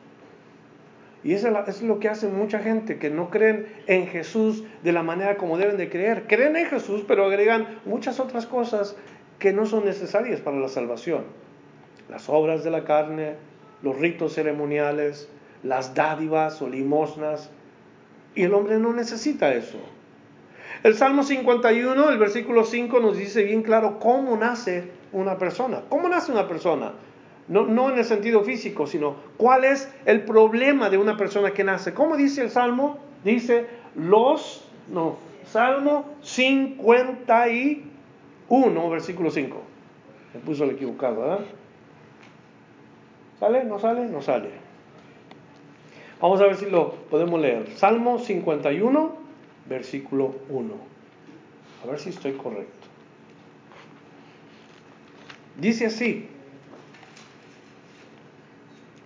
[1.24, 5.04] Y eso es lo que hace mucha gente que no creen en Jesús de la
[5.04, 6.26] manera como deben de creer.
[6.28, 8.96] Creen en Jesús, pero agregan muchas otras cosas
[9.38, 11.24] que no son necesarias para la salvación.
[12.10, 13.36] Las obras de la carne,
[13.84, 15.30] los ritos ceremoniales,
[15.64, 17.52] las dádivas o limosnas.
[18.34, 19.78] Y el hombre no necesita eso.
[20.84, 25.84] El Salmo 51, el versículo 5 nos dice bien claro cómo nace una persona.
[25.90, 26.94] ¿Cómo nace una persona?
[27.52, 31.66] No, no en el sentido físico, sino cuál es el problema de una persona que
[31.66, 31.94] nace.
[31.94, 32.98] ¿Cómo dice el Salmo?
[33.26, 39.62] Dice los, no, Salmo 51, versículo 5.
[40.34, 41.40] Me puso el equivocado, ¿verdad?
[43.38, 43.66] ¿Sale?
[43.66, 44.06] ¿No sale?
[44.06, 44.52] No sale.
[46.22, 47.68] Vamos a ver si lo podemos leer.
[47.76, 49.14] Salmo 51,
[49.68, 50.74] versículo 1.
[51.84, 52.88] A ver si estoy correcto.
[55.58, 56.30] Dice así.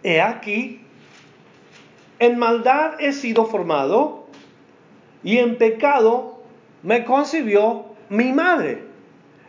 [0.06, 0.82] He aquí,
[2.20, 4.28] en maldad he sido formado
[5.24, 6.44] y en pecado
[6.84, 8.84] me concibió mi madre.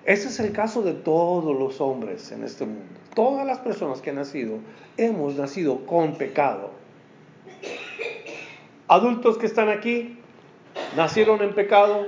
[0.06, 2.86] Ese es el caso de todos los hombres en este mundo.
[3.14, 4.60] Todas las personas que han nacido,
[4.96, 6.70] hemos nacido con pecado.
[8.88, 10.16] Adultos que están aquí,
[10.96, 12.06] nacieron en pecado.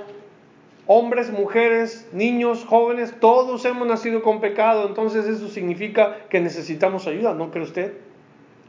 [0.86, 4.86] Hombres, mujeres, niños, jóvenes, todos hemos nacido con pecado.
[4.88, 8.07] Entonces eso significa que necesitamos ayuda, ¿no cree usted?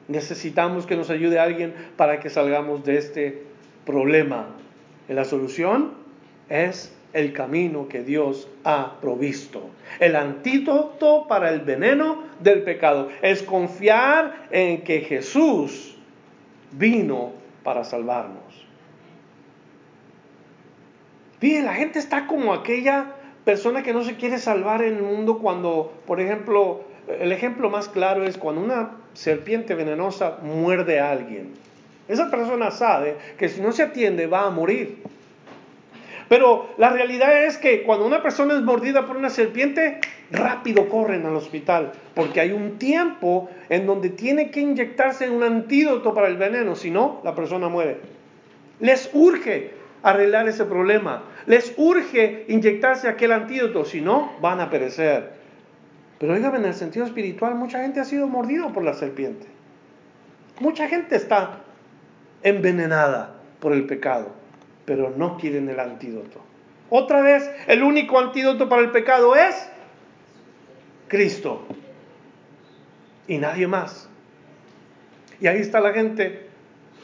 [0.10, 3.44] Necesitamos que nos ayude alguien para que salgamos de este
[3.86, 4.48] problema.
[5.08, 5.94] La solución
[6.50, 9.70] es el camino que Dios ha provisto.
[10.00, 15.96] El antídoto para el veneno del pecado es confiar en que Jesús
[16.72, 18.68] vino para salvarnos.
[21.40, 23.14] Bien, la gente está como aquella
[23.46, 27.88] persona que no se quiere salvar en el mundo cuando, por ejemplo, el ejemplo más
[27.90, 31.52] claro es cuando una serpiente venenosa muerde a alguien.
[32.08, 35.04] Esa persona sabe que si no se atiende va a morir.
[36.30, 40.00] Pero la realidad es que cuando una persona es mordida por una serpiente,
[40.32, 46.14] rápido corren al hospital, porque hay un tiempo en donde tiene que inyectarse un antídoto
[46.14, 47.98] para el veneno, si no, la persona muere.
[48.80, 55.39] Les urge arreglar ese problema, les urge inyectarse aquel antídoto, si no, van a perecer.
[56.20, 59.48] Pero oigan, en el sentido espiritual, mucha gente ha sido mordido por la serpiente.
[60.60, 61.62] Mucha gente está
[62.44, 64.40] envenenada por el pecado
[64.90, 66.42] pero no quieren el antídoto.
[66.90, 69.70] Otra vez, el único antídoto para el pecado es
[71.08, 71.62] Cristo
[73.28, 74.10] y nadie más.
[75.40, 76.48] Y ahí está la gente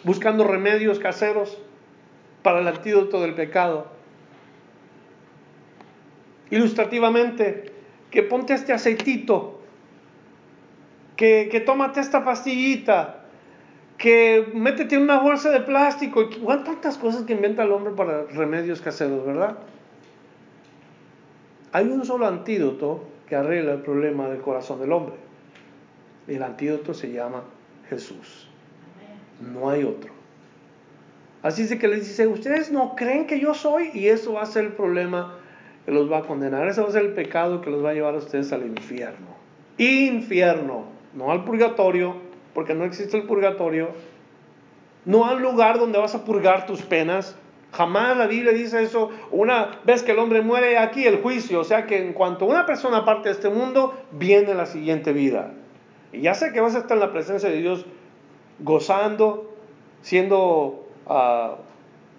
[0.03, 1.59] buscando remedios caseros
[2.41, 3.91] para el antídoto del pecado.
[6.49, 7.71] Ilustrativamente,
[8.15, 9.59] que ponte este aceitito,
[11.15, 13.25] que, que tómate esta pastillita,
[13.97, 16.23] que métete en una bolsa de plástico.
[16.23, 16.29] Y
[16.63, 19.57] tantas cosas que inventa el hombre para remedios caseros, ¿verdad?
[21.73, 25.15] Hay un solo antídoto que arregla el problema del corazón del hombre.
[26.27, 27.43] El antídoto se llama
[27.89, 28.47] Jesús.
[29.41, 30.11] No hay otro.
[31.43, 34.45] Así es que les dice, ustedes no creen que yo soy y eso va a
[34.45, 35.35] ser el problema
[35.85, 36.67] que los va a condenar.
[36.67, 39.27] Ese va a ser el pecado que los va a llevar a ustedes al infierno.
[39.77, 42.15] Infierno, no al purgatorio,
[42.53, 43.89] porque no existe el purgatorio.
[45.05, 47.37] No hay lugar donde vas a purgar tus penas.
[47.71, 49.11] Jamás la Biblia dice eso.
[49.31, 51.59] Una vez que el hombre muere, aquí el juicio.
[51.59, 55.53] O sea que en cuanto una persona parte de este mundo, viene la siguiente vida.
[56.11, 57.85] Y ya sé que vas a estar en la presencia de Dios
[58.59, 59.53] gozando,
[60.01, 61.57] siendo ah,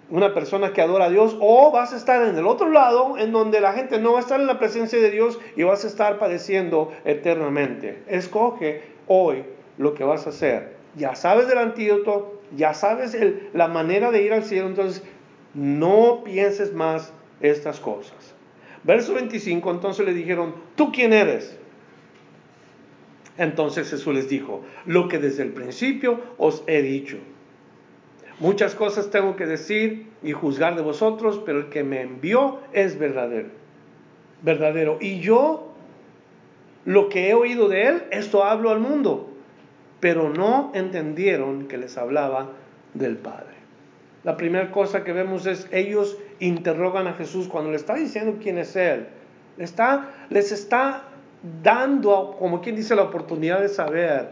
[0.09, 3.31] una persona que adora a Dios, o vas a estar en el otro lado, en
[3.31, 5.87] donde la gente no va a estar en la presencia de Dios y vas a
[5.87, 8.03] estar padeciendo eternamente.
[8.07, 9.43] Escoge hoy
[9.77, 10.77] lo que vas a hacer.
[10.95, 13.17] Ya sabes del antídoto, ya sabes
[13.53, 15.03] la manera de ir al cielo, entonces
[15.53, 18.33] no pienses más estas cosas.
[18.83, 21.57] Verso 25, entonces le dijeron, ¿tú quién eres?
[23.37, 27.17] Entonces Jesús les dijo, lo que desde el principio os he dicho.
[28.39, 32.99] Muchas cosas tengo que decir y juzgar de vosotros, pero el que me envió es
[32.99, 33.49] verdadero.
[34.41, 34.97] Verdadero.
[35.01, 35.73] Y yo,
[36.85, 39.33] lo que he oído de él, esto hablo al mundo
[39.99, 42.49] pero no entendieron que les hablaba
[42.93, 43.57] del Padre.
[44.23, 48.57] La primera cosa que vemos es ellos interrogan a Jesús cuando le está diciendo quién
[48.57, 49.07] es Él.
[49.57, 51.03] Está, les está
[51.63, 54.31] dando, como quien dice, la oportunidad de saber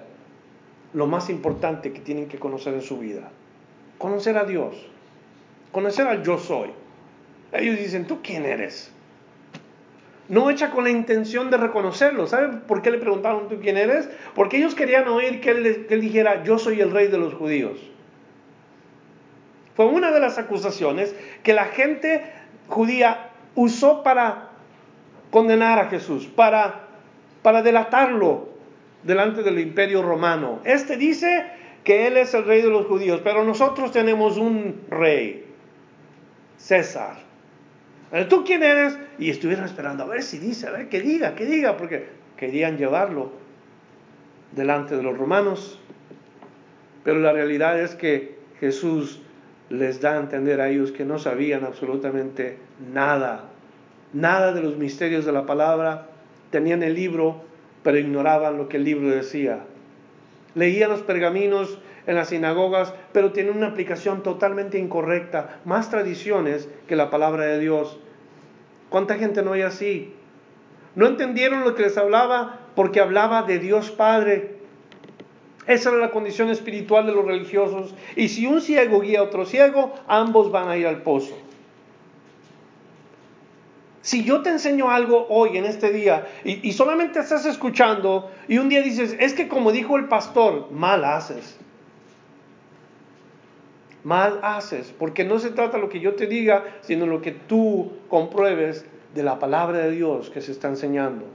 [0.93, 3.29] lo más importante que tienen que conocer en su vida.
[3.97, 4.75] Conocer a Dios.
[5.71, 6.69] Conocer al yo soy.
[7.51, 8.91] Ellos dicen, ¿tú quién eres?
[10.27, 12.27] no hecha con la intención de reconocerlo.
[12.27, 14.09] ¿Saben por qué le preguntaron tú quién eres?
[14.33, 17.79] Porque ellos querían oír que él, dijera, yo soy el rey de los judíos.
[19.75, 22.23] Fue una de las acusaciones que la gente
[22.67, 24.49] judía usó para
[25.31, 26.87] condenar a Jesús, para,
[27.41, 28.49] para delatarlo
[29.03, 30.61] delante del imperio romano.
[30.63, 31.45] Este dice
[31.85, 35.45] que él es el rey de los judíos, pero nosotros tenemos un rey,
[36.57, 37.17] César.
[38.27, 38.97] ¿Tú quién eres?
[39.19, 42.07] Y estuvieron esperando a ver si dice, a ver, que diga, que diga, porque
[42.37, 43.31] querían llevarlo
[44.51, 45.79] delante de los romanos.
[47.03, 49.21] Pero la realidad es que Jesús
[49.69, 52.57] les da a entender a ellos que no sabían absolutamente
[52.93, 53.49] nada,
[54.11, 56.07] nada de los misterios de la palabra.
[56.49, 57.43] Tenían el libro,
[57.83, 59.65] pero ignoraban lo que el libro decía.
[60.55, 66.95] Leían los pergaminos en las sinagogas, pero tienen una aplicación totalmente incorrecta, más tradiciones que
[66.95, 67.99] la palabra de Dios.
[68.89, 70.13] ¿Cuánta gente no hay así?
[70.95, 74.55] No entendieron lo que les hablaba porque hablaba de Dios Padre.
[75.67, 77.95] Esa era la condición espiritual de los religiosos.
[78.15, 81.35] Y si un ciego guía a otro ciego, ambos van a ir al pozo.
[84.05, 88.69] Si yo te enseño algo hoy, en este día, y, solamente estás escuchando, y un
[88.69, 91.57] día dices, es que como dijo el pastor, mal haces.
[94.03, 97.93] Mal haces, porque no se trata lo que yo te diga, sino lo que tú
[98.07, 98.85] compruebes
[99.15, 101.25] de la palabra de Dios que se está enseñando.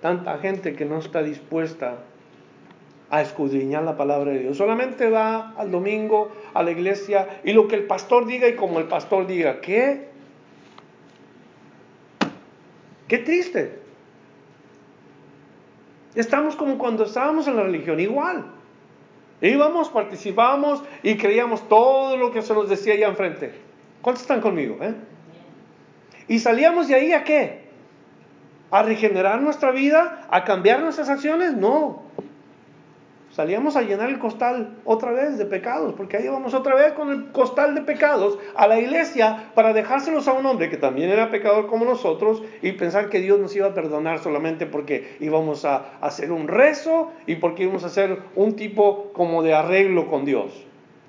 [0.00, 1.98] Tanta gente que no está dispuesta
[3.10, 4.56] a escudriñar la palabra de Dios.
[4.56, 8.78] Solamente va al domingo a la iglesia y lo que el pastor diga y como
[8.78, 9.60] el pastor diga.
[9.60, 10.08] ¿Qué?
[13.08, 13.80] Qué triste.
[16.14, 18.46] Estamos como cuando estábamos en la religión, igual.
[19.40, 23.52] Íbamos, participábamos y creíamos todo lo que se nos decía allá enfrente.
[24.00, 24.78] ¿Cuántos están conmigo?
[24.80, 24.94] Eh?
[26.26, 27.66] Y salíamos de ahí a qué?
[28.70, 30.26] ¿A regenerar nuestra vida?
[30.30, 31.52] ¿A cambiar nuestras acciones?
[31.52, 32.05] No.
[33.36, 37.10] Salíamos a llenar el costal otra vez de pecados, porque ahí vamos otra vez con
[37.10, 41.30] el costal de pecados a la iglesia para dejárselos a un hombre que también era
[41.30, 45.98] pecador como nosotros y pensar que Dios nos iba a perdonar solamente porque íbamos a
[46.00, 50.64] hacer un rezo y porque íbamos a hacer un tipo como de arreglo con Dios.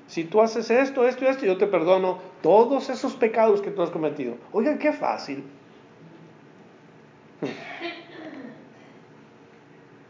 [0.08, 3.82] Si tú haces esto, esto y esto, yo te perdono todos esos pecados que tú
[3.84, 4.36] has cometido.
[4.52, 5.46] Oigan, qué fácil.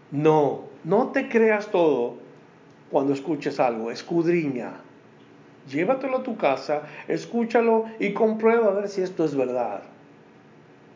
[0.09, 2.15] No, no te creas todo
[2.91, 4.73] cuando escuches algo, escudriña.
[5.69, 9.83] Llévatelo a tu casa, escúchalo y comprueba a ver si esto es verdad.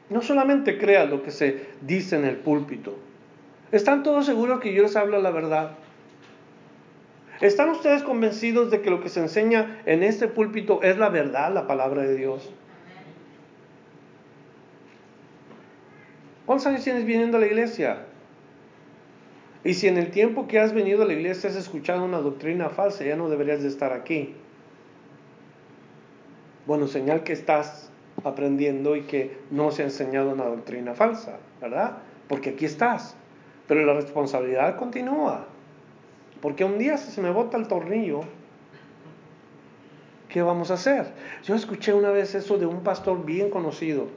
[0.09, 2.97] No solamente creas lo que se dice en el púlpito.
[3.71, 5.71] ¿Están todos seguros que yo les hablo la verdad?
[7.41, 11.53] ¿Están ustedes convencidos de que lo que se enseña en este púlpito es la verdad,
[11.53, 12.51] la palabra de Dios?
[16.45, 18.05] ¿Cuántos años tienes viniendo a la iglesia?
[19.64, 22.70] Y si en el tiempo que has venido a la iglesia has escuchado una doctrina
[22.70, 24.34] falsa, ya no deberías de estar aquí.
[26.66, 27.91] Bueno, señal que estás
[28.24, 31.97] aprendiendo y que no se ha enseñado una doctrina falsa, ¿verdad?
[32.28, 33.16] Porque aquí estás.
[33.68, 35.45] Pero la responsabilidad continúa.
[36.41, 38.22] Porque un día si se me bota el tornillo,
[40.28, 41.12] ¿qué vamos a hacer?
[41.43, 44.07] Yo escuché una vez eso de un pastor bien conocido,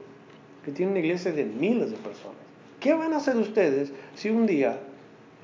[0.63, 2.35] que tiene una iglesia de miles de personas.
[2.79, 4.79] ¿Qué van a hacer ustedes si un día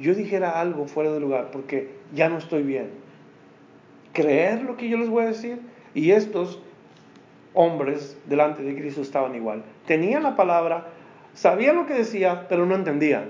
[0.02, 2.90] yo dijera algo fuera de lugar porque ya no estoy bien.
[4.14, 5.60] Creer lo que yo les voy a decir.
[5.94, 6.62] Y estos
[7.54, 9.64] hombres delante de Cristo estaban igual.
[9.86, 10.88] Tenían la palabra,
[11.34, 13.30] sabían lo que decía, pero no entendían.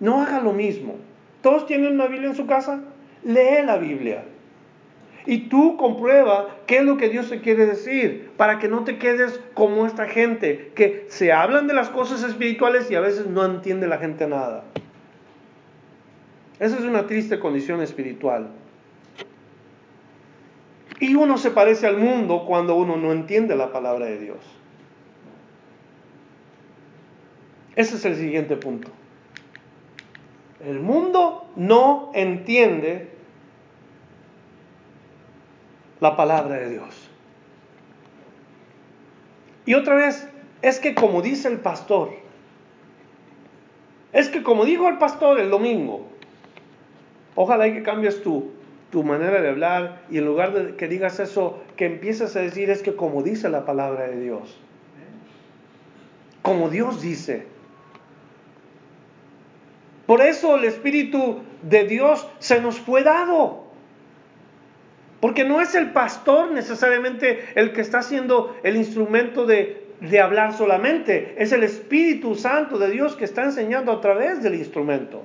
[0.00, 0.96] No haga lo mismo.
[1.42, 2.80] ¿Todos tienen una Biblia en su casa?
[3.22, 4.24] Lee la Biblia.
[5.26, 8.98] Y tú comprueba qué es lo que Dios te quiere decir, para que no te
[8.98, 13.44] quedes como esta gente, que se hablan de las cosas espirituales y a veces no
[13.44, 14.62] entiende la gente nada.
[16.58, 18.48] Esa es una triste condición espiritual.
[21.00, 24.38] Y uno se parece al mundo cuando uno no entiende la palabra de Dios.
[27.74, 28.88] Ese es el siguiente punto.
[30.64, 33.10] El mundo no entiende
[36.00, 37.08] la palabra de Dios.
[39.66, 40.26] Y otra vez,
[40.62, 42.10] es que como dice el pastor,
[44.12, 46.05] es que como dijo el pastor el domingo,
[47.36, 48.50] Ojalá que cambies tu,
[48.90, 52.70] tu manera de hablar y en lugar de que digas eso, que empieces a decir
[52.70, 54.58] es que como dice la palabra de Dios.
[56.42, 57.46] Como Dios dice.
[60.06, 63.64] Por eso el Espíritu de Dios se nos fue dado.
[65.20, 71.34] Porque no es el pastor necesariamente el que está haciendo el instrumento de hablar solamente.
[71.36, 75.22] Es el Espíritu Santo de Dios que está enseñando a través del instrumento.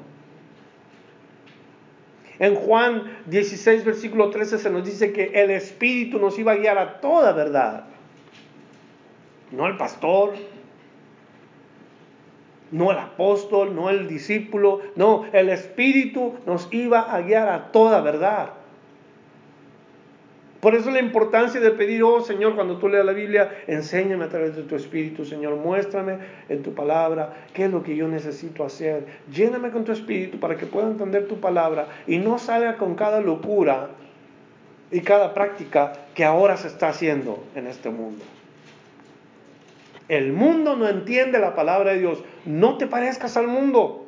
[2.41, 6.79] En Juan 16, versículo 13 se nos dice que el Espíritu nos iba a guiar
[6.79, 7.83] a toda verdad.
[9.51, 10.33] No el pastor,
[12.71, 18.01] no el apóstol, no el discípulo, no, el Espíritu nos iba a guiar a toda
[18.01, 18.53] verdad.
[20.61, 24.29] Por eso la importancia de pedir, oh Señor, cuando tú leas la Biblia, enséñame a
[24.29, 28.63] través de tu Espíritu, Señor, muéstrame en tu palabra qué es lo que yo necesito
[28.63, 29.05] hacer.
[29.33, 33.21] Lléname con tu Espíritu para que pueda entender tu palabra y no salga con cada
[33.21, 33.89] locura
[34.91, 38.23] y cada práctica que ahora se está haciendo en este mundo.
[40.09, 42.23] El mundo no entiende la palabra de Dios.
[42.45, 44.05] No te parezcas al mundo.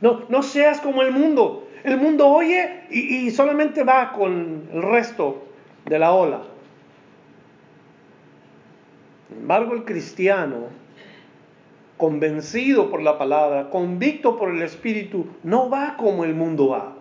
[0.00, 1.63] No, no seas como el mundo.
[1.84, 5.44] El mundo oye y, solamente va con el resto
[5.84, 6.40] de la ola.
[9.28, 10.68] Sin embargo, el cristiano,
[11.98, 16.94] convencido por la palabra, convicto por el Espíritu, no va como el mundo va,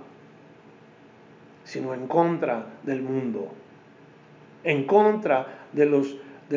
[1.63, 3.53] sino en contra del mundo,
[4.65, 5.85] en contra de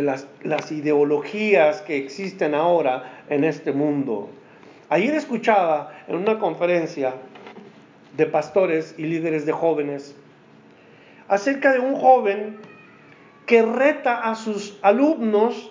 [0.03, 4.31] las, ideologías que existen ahora en este mundo.
[4.89, 7.15] Ayer escuchaba en una conferencia
[8.17, 10.17] de pastores y líderes de jóvenes
[11.29, 12.57] acerca de un joven
[13.47, 15.71] que reta a sus alumnos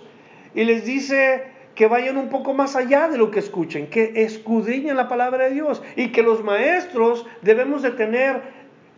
[0.54, 1.44] y les dice
[1.76, 5.52] que vayan un poco más allá de lo que escuchen, que escudriñen la palabra de
[5.52, 8.42] Dios y que los maestros debemos de tener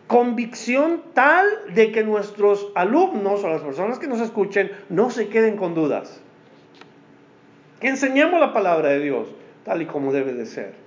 [0.06, 5.58] convicción tal de que nuestros alumnos o las personas que nos escuchen no se queden
[5.58, 6.22] con dudas.
[7.80, 9.28] Que enseñemos la palabra de Dios
[9.64, 10.87] tal y como debe de ser.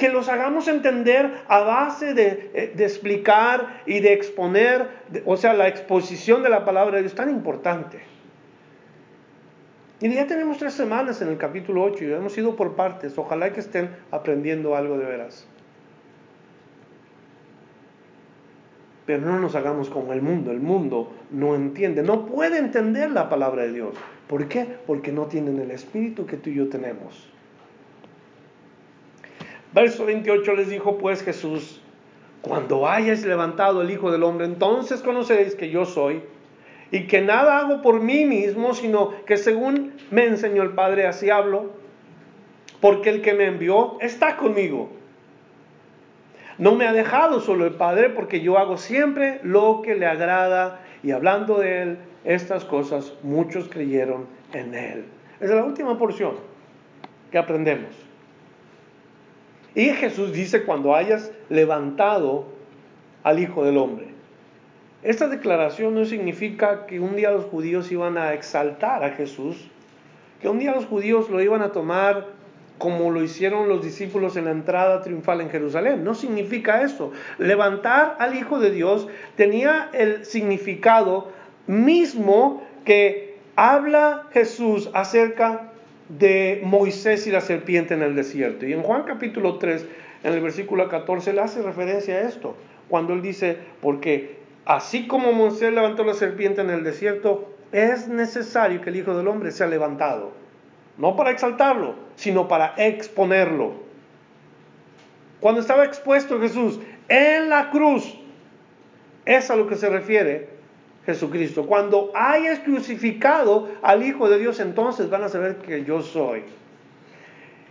[0.00, 4.88] Que los hagamos entender a base de, eh, explicar y de exponer,
[5.26, 8.00] o sea, la exposición de la palabra de Dios tan importante.
[10.00, 13.18] Y ya tenemos tres semanas en el capítulo 8 y hemos ido por partes.
[13.18, 15.46] Ojalá que estén aprendiendo algo de veras.
[19.04, 20.50] Pero no nos hagamos como el mundo.
[20.50, 23.94] El mundo no entiende, no puede entender la palabra de Dios.
[24.28, 24.66] ¿Por qué?
[24.86, 27.30] Porque no tienen el espíritu que tú y yo tenemos.
[29.72, 31.80] Verso 28 les dijo pues Jesús,
[32.42, 36.22] cuando hayáis levantado el Hijo del Hombre, entonces conoceréis que yo soy
[36.90, 41.30] y que nada hago por mí mismo, sino que según me enseñó el Padre, así
[41.30, 41.70] hablo,
[42.80, 44.90] porque el que me envió está conmigo.
[46.58, 50.80] No me ha dejado solo el Padre porque yo hago siempre lo que le agrada
[51.02, 55.04] y hablando de Él, estas cosas muchos creyeron en Él.
[55.38, 56.34] Es la última porción
[57.30, 57.99] que aprendemos.
[59.74, 62.46] Y Jesús dice cuando hayas levantado
[63.22, 64.08] al Hijo del Hombre.
[65.02, 69.56] Esta declaración no significa que un día los judíos iban a exaltar a Jesús,
[70.42, 72.26] que un día los judíos lo iban a tomar
[72.78, 76.02] como lo hicieron los discípulos en la entrada triunfal en Jerusalén.
[76.02, 77.12] No significa eso.
[77.38, 79.06] Levantar al Hijo de Dios
[79.36, 81.28] tenía el significado
[81.66, 85.69] mismo que habla Jesús acerca
[86.18, 88.66] de Moisés y la serpiente en el desierto.
[88.66, 89.86] Y en Juan capítulo 3,
[90.24, 92.56] en el versículo 14, le hace referencia a esto,
[92.88, 98.80] cuando él dice, porque así como Moisés levantó la serpiente en el desierto, es necesario
[98.80, 100.40] que el Hijo del Hombre sea levantado
[101.00, 103.72] no para exaltarlo, sino para exponerlo.
[105.40, 108.18] Cuando estaba expuesto Jesús en la cruz,
[109.24, 110.59] es a lo que se refiere
[111.06, 111.66] Jesucristo.
[111.66, 116.42] Cuando hayas crucificado al Hijo de Dios, entonces van a saber que yo soy.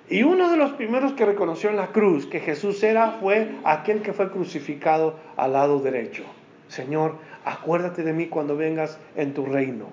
[0.10, 4.02] Y uno de los primeros que reconoció en la cruz que Jesús era fue aquel
[4.02, 6.24] que fue crucificado al lado derecho.
[6.68, 7.16] Señor,
[7.46, 9.86] acuérdate de mí cuando vengas en tu reino.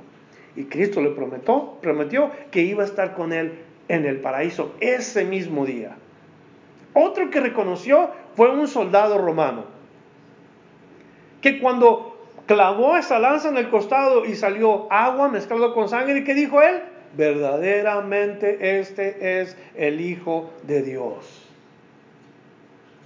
[0.57, 3.59] Y Cristo le prometió, prometió que iba a estar con él
[3.89, 5.97] en el paraíso ese mismo día.
[6.95, 9.65] Otro que reconoció fue un soldado romano,
[11.43, 12.16] que cuando
[12.47, 16.83] clavó esa lanza en el costado y salió agua mezclado con sangre, ¿qué dijo él?
[17.17, 21.47] Verdaderamente este es el Hijo de Dios.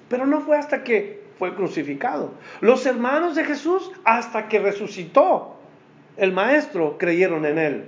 [0.09, 2.33] Pero no fue hasta que fue crucificado.
[2.61, 5.57] Los hermanos de Jesús hasta que resucitó
[6.17, 7.85] el maestro creyeron en él.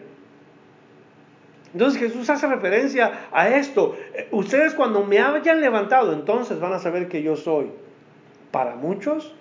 [1.72, 3.96] Entonces Jesús hace referencia a esto.
[4.30, 7.70] Ustedes cuando me hayan levantado, entonces van a saber que yo soy.
[8.50, 9.34] Para muchos,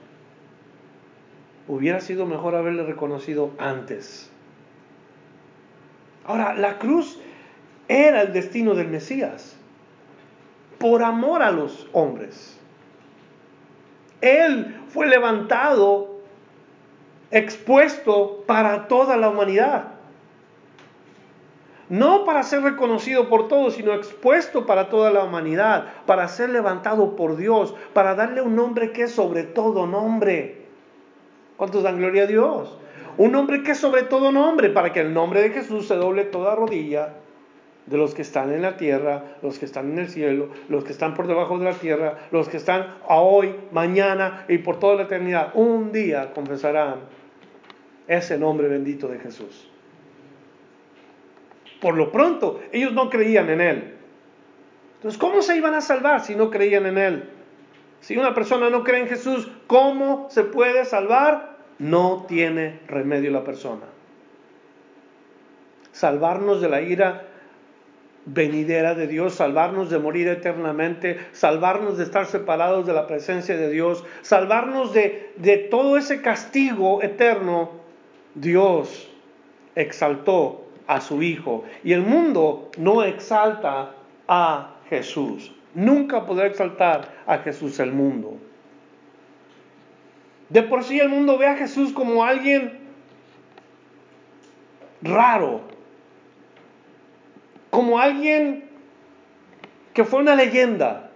[1.72, 4.30] hubiera sido mejor haberle reconocido antes.
[6.26, 7.18] Ahora, la cruz
[7.88, 9.56] era el destino del Mesías,
[10.78, 12.60] por amor a los hombres.
[14.20, 16.20] Él fue levantado
[17.32, 19.94] expuesto para toda la humanidad.
[21.88, 27.16] No para ser reconocido por todos, sino expuesto para toda la humanidad, para ser levantado
[27.16, 30.61] por Dios, para darle un nombre que es sobre todo nombre.
[31.58, 32.78] ¿Cuántos dan gloria a Dios?
[33.18, 36.56] Un nombre que sobre todo nombre, para que el nombre de Jesús se doble toda
[36.56, 37.14] rodilla
[37.86, 40.92] de los que están en la tierra, los que están en el cielo, los que
[40.92, 44.96] están por debajo de la tierra, los que están a hoy, mañana y por toda
[44.96, 45.52] la eternidad.
[45.56, 47.00] Un día confesarán
[48.08, 49.70] ese nombre bendito de Jesús.
[51.82, 53.96] Por lo pronto, ellos no creían en Él.
[54.98, 57.30] Entonces, ¿cómo se iban a salvar si no creían en Él?
[58.02, 61.58] Si una persona no cree en Jesús, ¿cómo se puede salvar?
[61.78, 63.86] No tiene remedio la persona.
[65.92, 67.28] Salvarnos de la ira
[68.26, 73.70] venidera de Dios, salvarnos de morir eternamente, salvarnos de estar separados de la presencia de
[73.70, 77.72] Dios, salvarnos de, de todo ese castigo eterno,
[78.36, 79.10] Dios
[79.76, 81.66] exaltó a su Hijo.
[81.84, 83.94] Y el mundo no exalta
[84.28, 85.52] a Jesús.
[85.74, 88.38] Nunca podrá exaltar a Jesús el mundo.
[90.50, 92.80] De por sí el mundo ve a Jesús como alguien
[95.02, 95.62] raro,
[97.70, 98.70] como alguien
[99.94, 101.10] que fue una leyenda.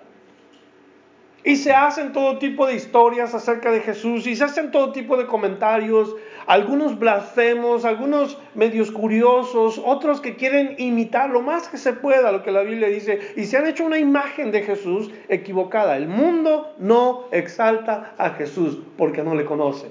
[1.43, 5.15] Y se hacen todo tipo de historias acerca de Jesús y se hacen todo tipo
[5.15, 6.15] de comentarios,
[6.47, 12.43] algunos blasfemos, algunos medios curiosos, otros que quieren imitar lo más que se pueda lo
[12.43, 15.97] que la Biblia dice y se han hecho una imagen de Jesús equivocada.
[15.97, 19.89] El mundo no exalta a Jesús porque no le conoce.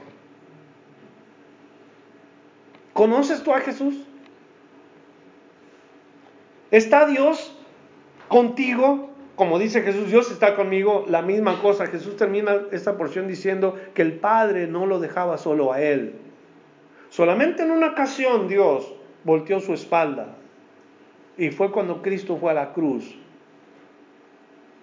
[2.93, 4.07] ¿Conoces tú a Jesús?
[6.71, 7.57] ¿Está Dios
[8.29, 9.11] contigo?
[9.35, 11.89] Como dice Jesús, Dios está conmigo, la misma cosa.
[11.89, 16.15] Jesús termina esta porción diciendo que el Padre no lo dejaba solo a él.
[17.15, 18.93] Solamente en una ocasión Dios
[19.23, 20.35] volteó su espalda
[21.39, 23.17] y fue cuando Cristo fue a la cruz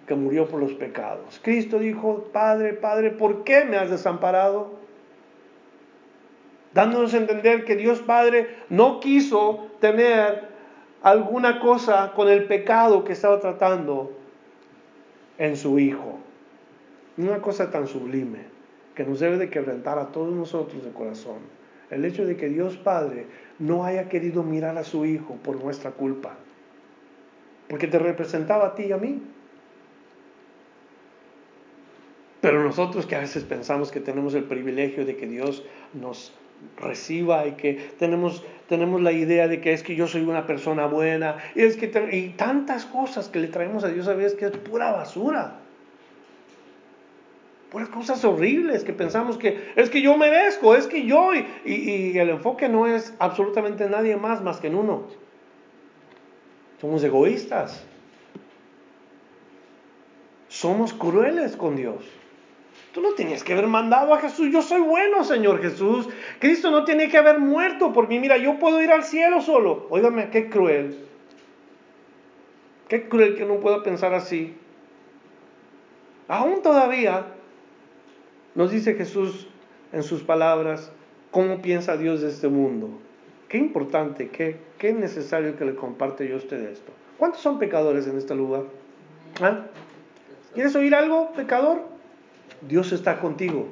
[0.06, 1.38] que murió por los pecados.
[1.42, 4.70] Cristo dijo, Padre, Padre, ¿por qué me has desamparado?
[6.72, 10.48] Dándonos a entender que Dios Padre no quiso tener
[11.02, 14.10] alguna cosa con el pecado que estaba tratando
[15.36, 16.18] en su Hijo.
[17.18, 18.38] Una cosa tan sublime
[18.94, 21.61] que nos debe de quebrantar a todos nosotros de corazón.
[21.92, 23.26] El hecho de que Dios Padre
[23.58, 26.36] no haya querido mirar a su Hijo por nuestra culpa.
[27.68, 29.22] Porque te representaba a ti y a mí.
[32.40, 36.32] Pero nosotros que a veces pensamos que tenemos el privilegio de que Dios nos
[36.78, 40.86] reciba y que tenemos, tenemos la idea de que es que yo soy una persona
[40.86, 44.46] buena y, es que y tantas cosas que le traemos a Dios a veces que
[44.46, 45.61] es pura basura.
[47.72, 52.18] Puras cosas horribles que pensamos que es que yo merezco, es que yo, y, y
[52.18, 55.08] el enfoque no es absolutamente nadie más más que en uno.
[56.82, 57.82] Somos egoístas.
[60.48, 62.04] Somos crueles con Dios.
[62.92, 64.50] Tú no tenías que haber mandado a Jesús.
[64.52, 66.06] Yo soy bueno, Señor Jesús.
[66.40, 68.18] Cristo no tiene que haber muerto por mí.
[68.18, 69.86] Mira, yo puedo ir al cielo solo.
[69.88, 70.98] Óigame, qué cruel.
[72.88, 74.54] Qué cruel que no pueda pensar así.
[76.28, 77.24] Aún todavía
[78.54, 79.48] nos dice Jesús
[79.92, 80.92] en sus palabras
[81.30, 82.90] cómo piensa Dios de este mundo.
[83.48, 86.92] Qué importante, qué, qué necesario que le comparte yo a usted esto.
[87.18, 88.64] ¿Cuántos son pecadores en este lugar?
[89.40, 89.66] ¿Ah?
[90.54, 91.82] ¿Quieres oír algo, pecador?
[92.62, 93.68] Dios está contigo.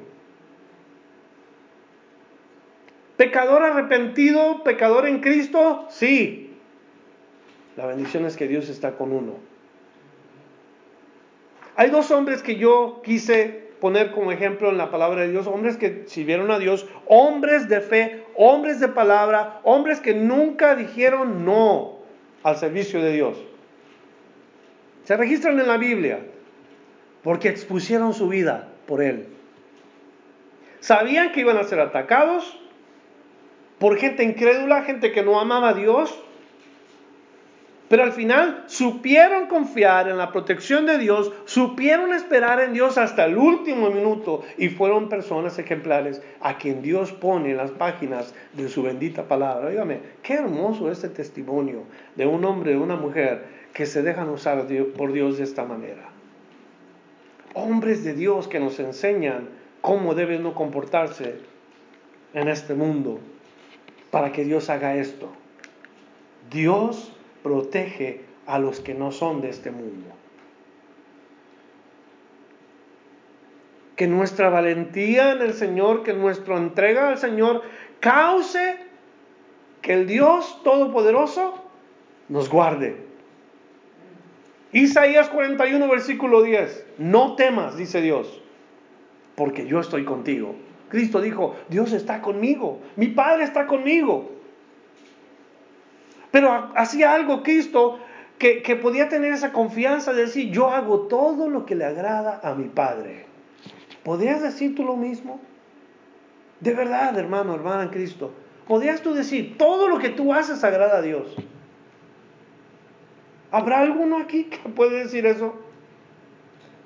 [3.17, 6.55] Pecador arrepentido, pecador en Cristo, sí.
[7.77, 9.35] La bendición es que Dios está con uno.
[11.75, 15.75] Hay dos hombres que yo quise poner como ejemplo en la palabra de Dios, hombres
[15.75, 21.97] que sirvieron a Dios, hombres de fe, hombres de palabra, hombres que nunca dijeron no
[22.43, 23.37] al servicio de Dios.
[25.03, 26.19] Se registran en la Biblia
[27.23, 29.27] porque expusieron su vida por él.
[30.79, 32.57] Sabían que iban a ser atacados
[33.79, 36.23] por gente incrédula, gente que no amaba a Dios,
[37.91, 43.25] pero al final supieron confiar en la protección de Dios, supieron esperar en Dios hasta
[43.25, 48.69] el último minuto y fueron personas ejemplares a quien Dios pone en las páginas de
[48.69, 49.69] su bendita palabra.
[49.69, 51.83] Dígame, qué hermoso este testimonio
[52.15, 54.65] de un hombre, de una mujer que se dejan usar
[54.97, 56.09] por Dios de esta manera
[57.53, 59.49] hombres de Dios que nos enseñan
[59.81, 61.39] cómo debe uno comportarse
[62.33, 63.19] en este mundo
[64.09, 65.29] para que Dios haga esto.
[66.49, 67.10] Dios
[67.43, 70.09] protege a los que no son de este mundo.
[73.95, 77.61] Que nuestra valentía en el Señor, que nuestra entrega al Señor
[77.99, 78.77] cause
[79.81, 81.63] que el Dios Todopoderoso
[82.29, 83.11] nos guarde
[84.73, 86.85] Isaías 41, versículo 10.
[86.97, 88.41] No temas, dice Dios,
[89.35, 90.55] porque yo estoy contigo.
[90.89, 94.31] Cristo dijo, Dios está conmigo, mi Padre está conmigo.
[96.31, 97.99] Pero hacía algo Cristo
[98.39, 102.55] que, podía tener esa confianza de decir, yo hago todo lo que le agrada a
[102.55, 103.27] mi Padre.
[104.03, 105.39] ¿Podrías decir tú lo mismo?
[106.59, 108.31] De verdad, hermano, hermana en Cristo.
[108.67, 111.35] ¿Podrías tú decir, todo lo que tú haces agrada a Dios?
[113.51, 115.53] ¿Habrá alguno aquí que puede decir eso?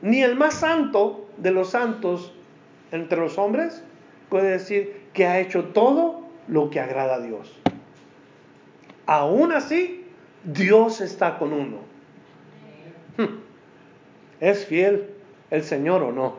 [0.02, 2.34] Ni el más santo de los santos
[2.92, 3.84] entre los hombres
[4.30, 7.62] puede decir que ha hecho todo lo que agrada a Dios.
[9.06, 10.06] Aún así,
[10.44, 11.78] Dios está con uno.
[13.18, 13.40] Hmm.
[14.40, 15.10] ¿Es fiel
[15.52, 16.36] el Señor o no?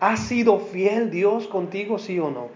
[0.00, 2.48] ¿Ha sido fiel Dios contigo, sí o no?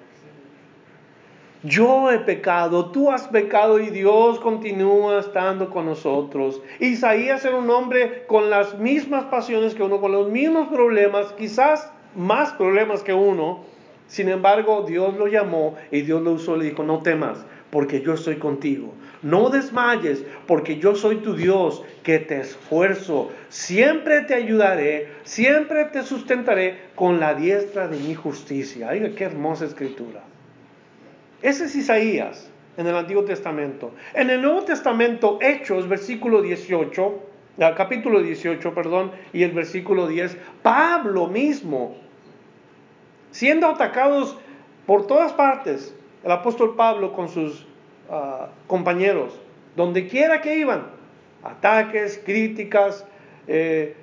[1.63, 6.61] Yo he pecado, tú has pecado y Dios continúa estando con nosotros.
[6.79, 11.91] Isaías era un hombre con las mismas pasiones que uno, con los mismos problemas, quizás
[12.15, 13.61] más problemas que uno.
[14.09, 18.03] Sin embargo, Dios lo llamó y Dios lo usó y le dijo, no temas, porque
[18.03, 18.95] yo estoy contigo.
[19.23, 23.33] No desmayes, porque yo soy tu Dios, que te esfuerzo.
[23.49, 28.91] Siempre te ayudaré, siempre te sustentaré con la diestra de mi justicia.
[28.91, 30.23] Oiga, qué hermosa escritura.
[31.43, 33.93] Ese es Isaías en el Antiguo Testamento.
[34.15, 37.23] En el Nuevo Testamento, Hechos, versículo 18,
[37.61, 41.97] ah, capítulo 18, perdón, y el versículo 10, Pablo mismo,
[43.33, 44.39] siendo atacados
[44.87, 45.93] por todas partes,
[46.25, 47.67] el apóstol Pablo con sus
[48.11, 49.39] ah, compañeros,
[49.77, 50.87] donde quiera que iban,
[51.43, 53.07] ataques, críticas,
[53.47, 53.95] eh,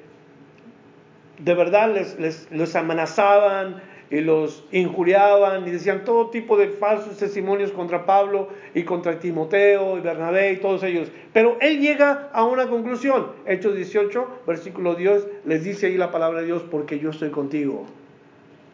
[1.40, 7.18] de verdad les, les, les amenazaban, y los injuriaban y decían todo tipo de falsos
[7.18, 11.10] testimonios contra Pablo y contra Timoteo y Bernabé y todos ellos.
[11.32, 13.28] Pero él llega a una conclusión.
[13.46, 17.86] Hechos 18, versículo 10, les dice ahí la palabra de Dios, porque yo estoy contigo.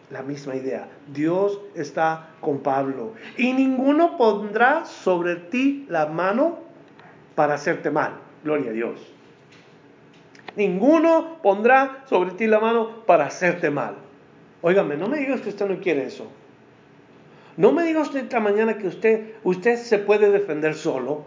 [0.10, 0.88] La misma idea.
[1.14, 3.14] Dios está con Pablo.
[3.38, 6.60] Y ninguno pondrá sobre ti la mano
[7.36, 8.14] para hacerte mal.
[8.44, 9.14] Gloria a Dios.
[10.56, 13.96] Ninguno pondrá sobre ti la mano para hacerte mal.
[14.62, 16.28] Óigame, no me digas que usted no quiere eso.
[17.58, 21.26] No me diga usted esta mañana que usted, usted se puede defender solo.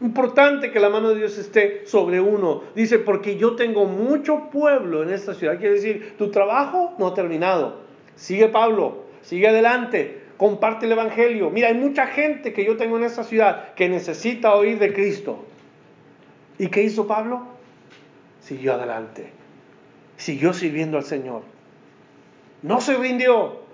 [0.00, 2.62] Importante que la mano de Dios esté sobre uno.
[2.74, 5.58] Dice, porque yo tengo mucho pueblo en esta ciudad.
[5.58, 7.80] Quiere decir, tu trabajo no ha terminado.
[8.14, 11.50] Sigue Pablo, sigue adelante, comparte el Evangelio.
[11.50, 15.44] Mira, hay mucha gente que yo tengo en esta ciudad que necesita oír de Cristo.
[16.58, 17.46] ¿Y qué hizo Pablo?
[18.40, 19.36] Siguió adelante
[20.16, 21.42] siguió sirviendo al Señor.
[22.62, 23.64] No se rindió.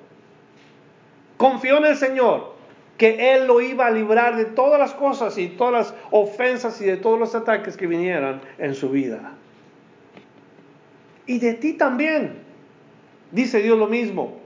[1.36, 2.51] Confió en el Señor,
[3.02, 6.84] que Él lo iba a librar de todas las cosas y todas las ofensas y
[6.84, 9.32] de todos los ataques que vinieran en su vida.
[11.26, 12.34] Y de ti también,
[13.32, 14.38] dice Dios lo mismo.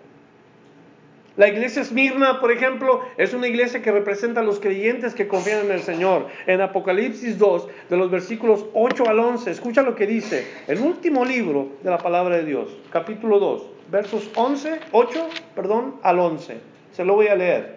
[1.36, 5.66] La iglesia Esmirna, por ejemplo, es una iglesia que representa a los creyentes que confían
[5.66, 6.28] en el Señor.
[6.46, 11.26] En Apocalipsis 2, de los versículos 8 al 11, escucha lo que dice, el último
[11.26, 16.56] libro de la palabra de Dios, capítulo 2, versos 11, 8, perdón, al 11.
[16.92, 17.75] Se lo voy a leer.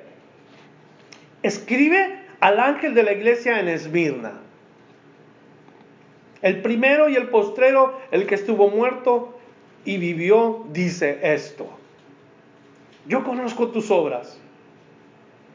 [1.44, 4.34] Escribe al ángel de la iglesia en Esmirna.
[6.42, 9.38] El primero y el postrero, el que estuvo muerto
[9.84, 11.80] y vivió, dice esto
[13.10, 14.40] yo conozco tus obras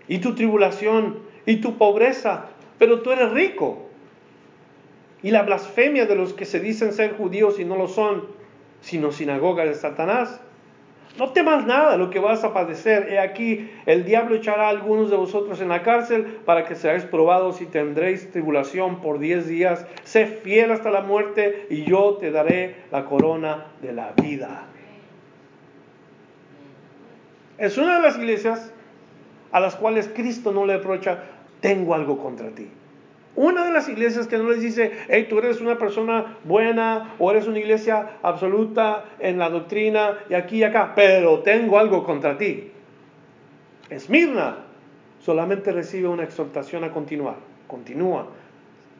[0.08, 2.46] y tu tribulación y tu pobreza,
[2.78, 3.88] pero tú eres rico.
[5.22, 8.26] Y la blasfemia de los que se dicen ser judíos y no lo son,
[8.80, 10.40] sino sinagoga de Satanás.
[11.18, 13.12] No temas nada lo que vas a padecer.
[13.12, 17.04] He aquí, el diablo echará a algunos de vosotros en la cárcel para que seáis
[17.04, 19.86] probados y tendréis tribulación por diez días.
[20.02, 24.64] Sé fiel hasta la muerte y yo te daré la corona de la vida.
[27.58, 28.72] Es una de las iglesias
[29.52, 31.22] a las cuales Cristo no le reprocha,
[31.60, 32.68] tengo algo contra ti.
[33.36, 37.30] Una de las iglesias que no les dice, hey, tú eres una persona buena o
[37.30, 42.38] eres una iglesia absoluta en la doctrina y aquí y acá, pero tengo algo contra
[42.38, 42.70] ti.
[43.90, 44.58] Esmirna
[45.20, 47.36] solamente recibe una exhortación a continuar.
[47.66, 48.28] Continúa,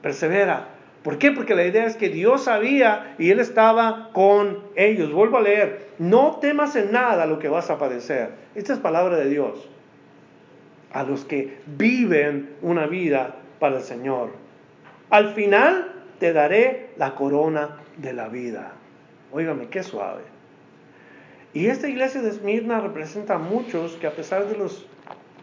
[0.02, 0.68] persevera,
[1.04, 1.32] ¿Por qué?
[1.32, 5.12] Porque la idea es que Dios sabía y Él estaba con ellos.
[5.12, 8.30] Vuelvo a leer, no temas en nada lo que vas a padecer.
[8.54, 9.68] Esta es palabra de Dios.
[10.92, 14.30] A los que viven una vida para el Señor.
[15.10, 18.72] Al final te daré la corona de la vida.
[19.32, 20.22] Óigame, qué suave.
[21.52, 24.86] Y esta iglesia de Esmirna representa a muchos que a pesar de, los,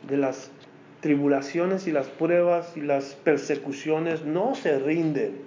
[0.08, 0.52] de las
[1.00, 5.42] tribulaciones y las pruebas y las persecuciones no se rinden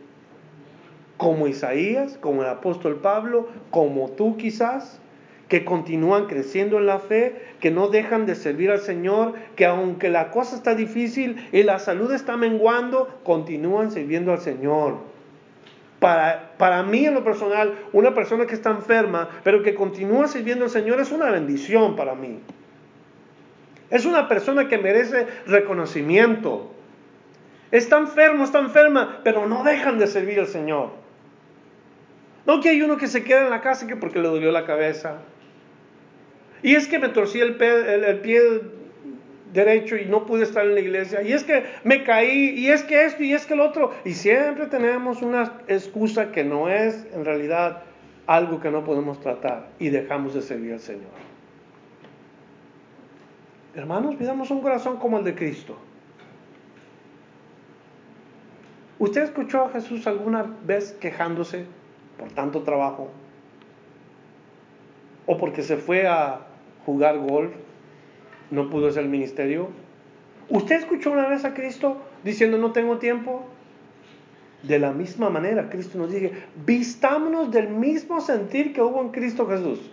[1.17, 5.01] como Isaías, como el apóstol Pablo, como tú quizás,
[5.49, 10.09] que continúan creciendo en la fe, que no dejan de servir al Señor, que aunque
[10.09, 14.99] la cosa está difícil y la salud está menguando, continúan sirviendo al Señor.
[16.01, 20.65] Para, para mí en lo personal, una persona que está enferma, pero que continúa sirviendo
[20.65, 22.41] al Señor es una bendición para mí.
[23.91, 26.71] Es una persona que merece reconocimiento.
[27.71, 30.91] Está enfermo, está enferma, pero no dejan de servir al Señor.
[32.47, 34.67] No que hay uno que se queda en la casa que porque le dolió la
[34.67, 35.19] cabeza.
[36.65, 38.41] Y es que me torcí el, pie
[39.53, 41.21] derecho y no pude estar en la iglesia.
[41.21, 42.55] Y es que me caí.
[42.59, 43.93] Y es que esto y es que el otro.
[44.07, 47.83] Y siempre tenemos una excusa que no es en realidad
[48.27, 49.69] algo que no podemos tratar.
[49.79, 51.11] Y dejamos de servir al Señor.
[53.75, 55.77] Hermanos, pidamos un corazón como el de Cristo.
[58.99, 61.67] ¿Usted escuchó a Jesús alguna vez quejándose
[62.19, 63.11] por tanto trabajo?
[65.27, 66.47] ¿O porque se fue a
[66.85, 67.53] jugar golf,
[68.51, 69.69] no pudo hacer el ministerio?
[70.49, 73.45] ¿Usted escuchó una vez a Cristo diciendo no tengo tiempo?
[74.63, 76.33] De la misma manera, Cristo nos dice,
[76.65, 79.91] vistámonos del mismo sentir que hubo en Cristo Jesús.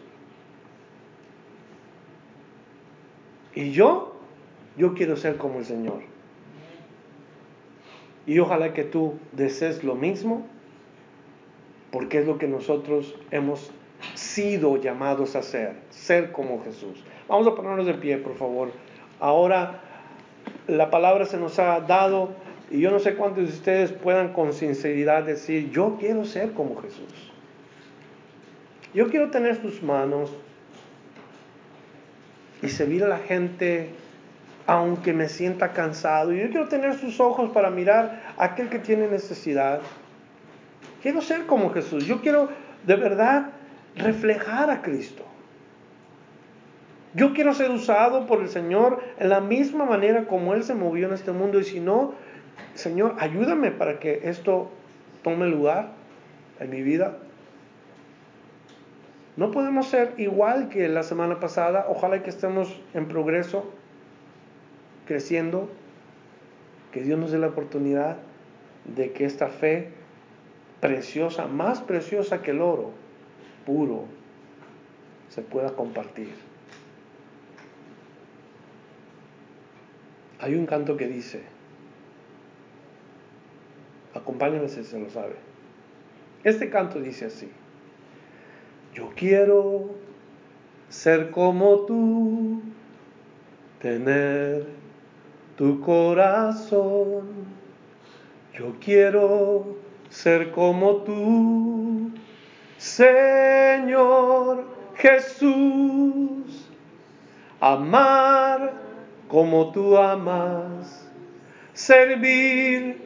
[3.54, 4.16] Y yo,
[4.78, 6.02] yo quiero ser como el Señor.
[8.26, 10.46] Y ojalá que tú desees lo mismo,
[11.92, 13.72] porque es lo que nosotros hemos
[14.16, 15.76] sido llamados a hacer,
[16.12, 17.02] ser como Jesús.
[17.30, 18.72] Vamos a ponernos de pie, por favor.
[19.22, 19.80] Ahora
[20.68, 22.32] la palabra se nos ha dado
[22.70, 26.82] y yo no sé cuántos de ustedes puedan con sinceridad decir, yo quiero ser como
[26.82, 27.32] Jesús.
[28.94, 30.32] Yo quiero tener sus manos
[32.62, 33.92] y servir a la gente
[34.68, 36.34] aunque me sienta cansado.
[36.34, 39.80] Yo quiero tener sus ojos para mirar a aquel que tiene necesidad.
[41.02, 42.06] Quiero ser como Jesús.
[42.06, 42.50] Yo quiero
[42.86, 43.52] de verdad
[43.96, 45.31] reflejar a Cristo.
[47.14, 51.08] Yo quiero ser usado por el Señor en la misma manera como Él se movió
[51.08, 51.60] en este mundo.
[51.60, 52.14] Y si no,
[52.74, 54.70] Señor, ayúdame para que esto
[55.24, 55.90] tome lugar
[56.60, 57.18] en mi vida.
[59.36, 61.86] No podemos ser igual que la semana pasada.
[61.90, 63.70] Ojalá que estemos en progreso
[65.06, 65.70] creciendo,
[66.94, 68.18] que Dios nos dé la oportunidad
[68.86, 69.90] de que esta fe
[70.80, 72.92] preciosa, más preciosa que el oro,
[73.66, 74.06] puro,
[75.30, 76.51] se pueda compartir.
[80.42, 81.44] Hay un canto que dice,
[84.16, 85.36] acompáñenme si se lo sabe.
[86.44, 87.48] Este canto dice así,
[88.96, 89.92] yo quiero
[90.90, 92.60] ser como tú,
[93.80, 94.66] tener
[95.58, 97.52] tu corazón.
[98.56, 99.78] Yo quiero
[100.10, 102.12] ser como tú,
[102.78, 104.66] Señor
[104.96, 106.68] Jesús,
[107.60, 108.91] amar
[109.32, 111.10] como tú amas,
[111.72, 112.98] servir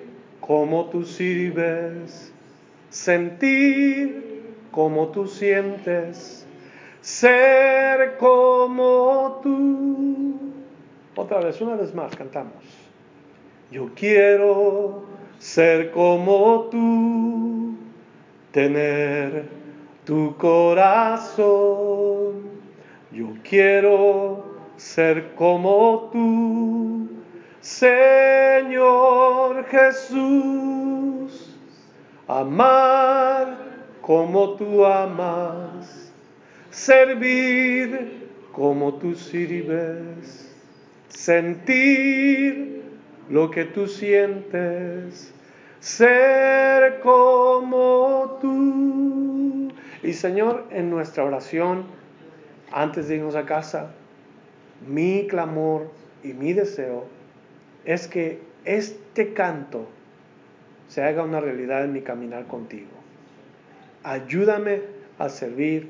[0.41, 2.33] como tú sirves,
[2.89, 6.47] sentir como tú sientes,
[6.99, 10.33] ser como tú
[11.15, 12.63] otra vez, una vez más, cantamos.
[13.69, 15.03] Yo quiero
[15.37, 17.75] ser como tú,
[18.51, 19.45] tener
[20.05, 21.45] tu corazón.
[23.11, 27.07] Yo quiero ser como tú,
[27.61, 27.95] Señor
[29.65, 31.51] Jesús.
[32.27, 33.57] Amar
[34.01, 36.11] como tú amas,
[36.71, 40.55] servir como tú sirves
[41.15, 42.83] sentir
[43.29, 45.33] lo que tú sientes,
[45.79, 49.71] ser como tú.
[50.03, 51.85] Y Señor, en nuestra oración,
[52.71, 53.91] antes de irnos a casa,
[54.87, 55.91] mi clamor
[56.23, 57.05] y mi deseo
[57.85, 59.87] es que este canto
[60.87, 62.91] se haga una realidad en mi caminar contigo.
[64.03, 64.81] Ayúdame
[65.17, 65.89] a servir,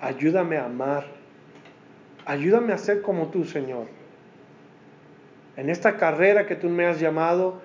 [0.00, 1.06] ayúdame a amar,
[2.26, 3.86] ayúdame a ser como tú, Señor
[5.56, 7.60] en esta carrera que tú me has llamado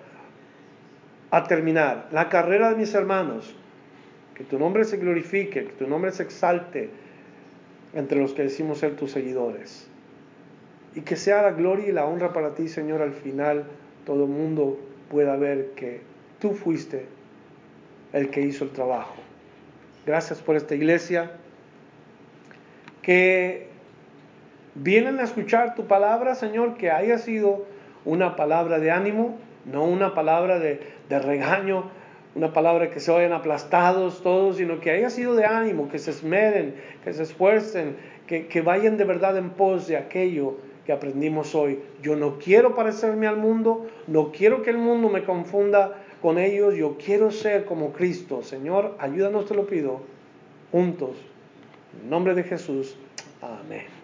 [1.32, 3.56] a terminar, la carrera de mis hermanos,
[4.36, 6.90] que tu nombre se glorifique, que tu nombre se exalte
[7.94, 9.89] entre los que decimos ser tus seguidores.
[10.96, 13.66] Y que sea la gloria y la honra para ti, Señor, al final
[14.06, 14.80] todo el mundo
[15.10, 16.02] pueda ver que
[16.40, 17.06] tú fuiste
[18.14, 19.16] el que hizo el trabajo.
[20.06, 21.32] Gracias por esta iglesia.
[23.02, 23.68] Que
[24.76, 27.66] vienen a escuchar tu palabra, Señor, que haya sido
[28.06, 30.80] una palabra de ánimo, no una palabra de,
[31.10, 31.92] regaño,
[32.36, 36.12] una palabra que se vayan aplastados todos, sino que haya sido de ánimo, que se
[36.12, 37.96] esmeren, que se esfuercen,
[38.28, 40.58] que vayan de verdad en pos de aquello
[40.90, 41.82] que aprendimos hoy.
[42.02, 46.74] Yo no quiero parecerme al mundo, no quiero que el mundo me confunda con ellos,
[46.74, 48.42] yo quiero ser como Cristo.
[48.42, 50.02] Señor, ayúdanos, te lo pido,
[50.72, 51.12] juntos.
[52.02, 52.96] En nombre de Jesús.
[53.40, 53.99] Amén.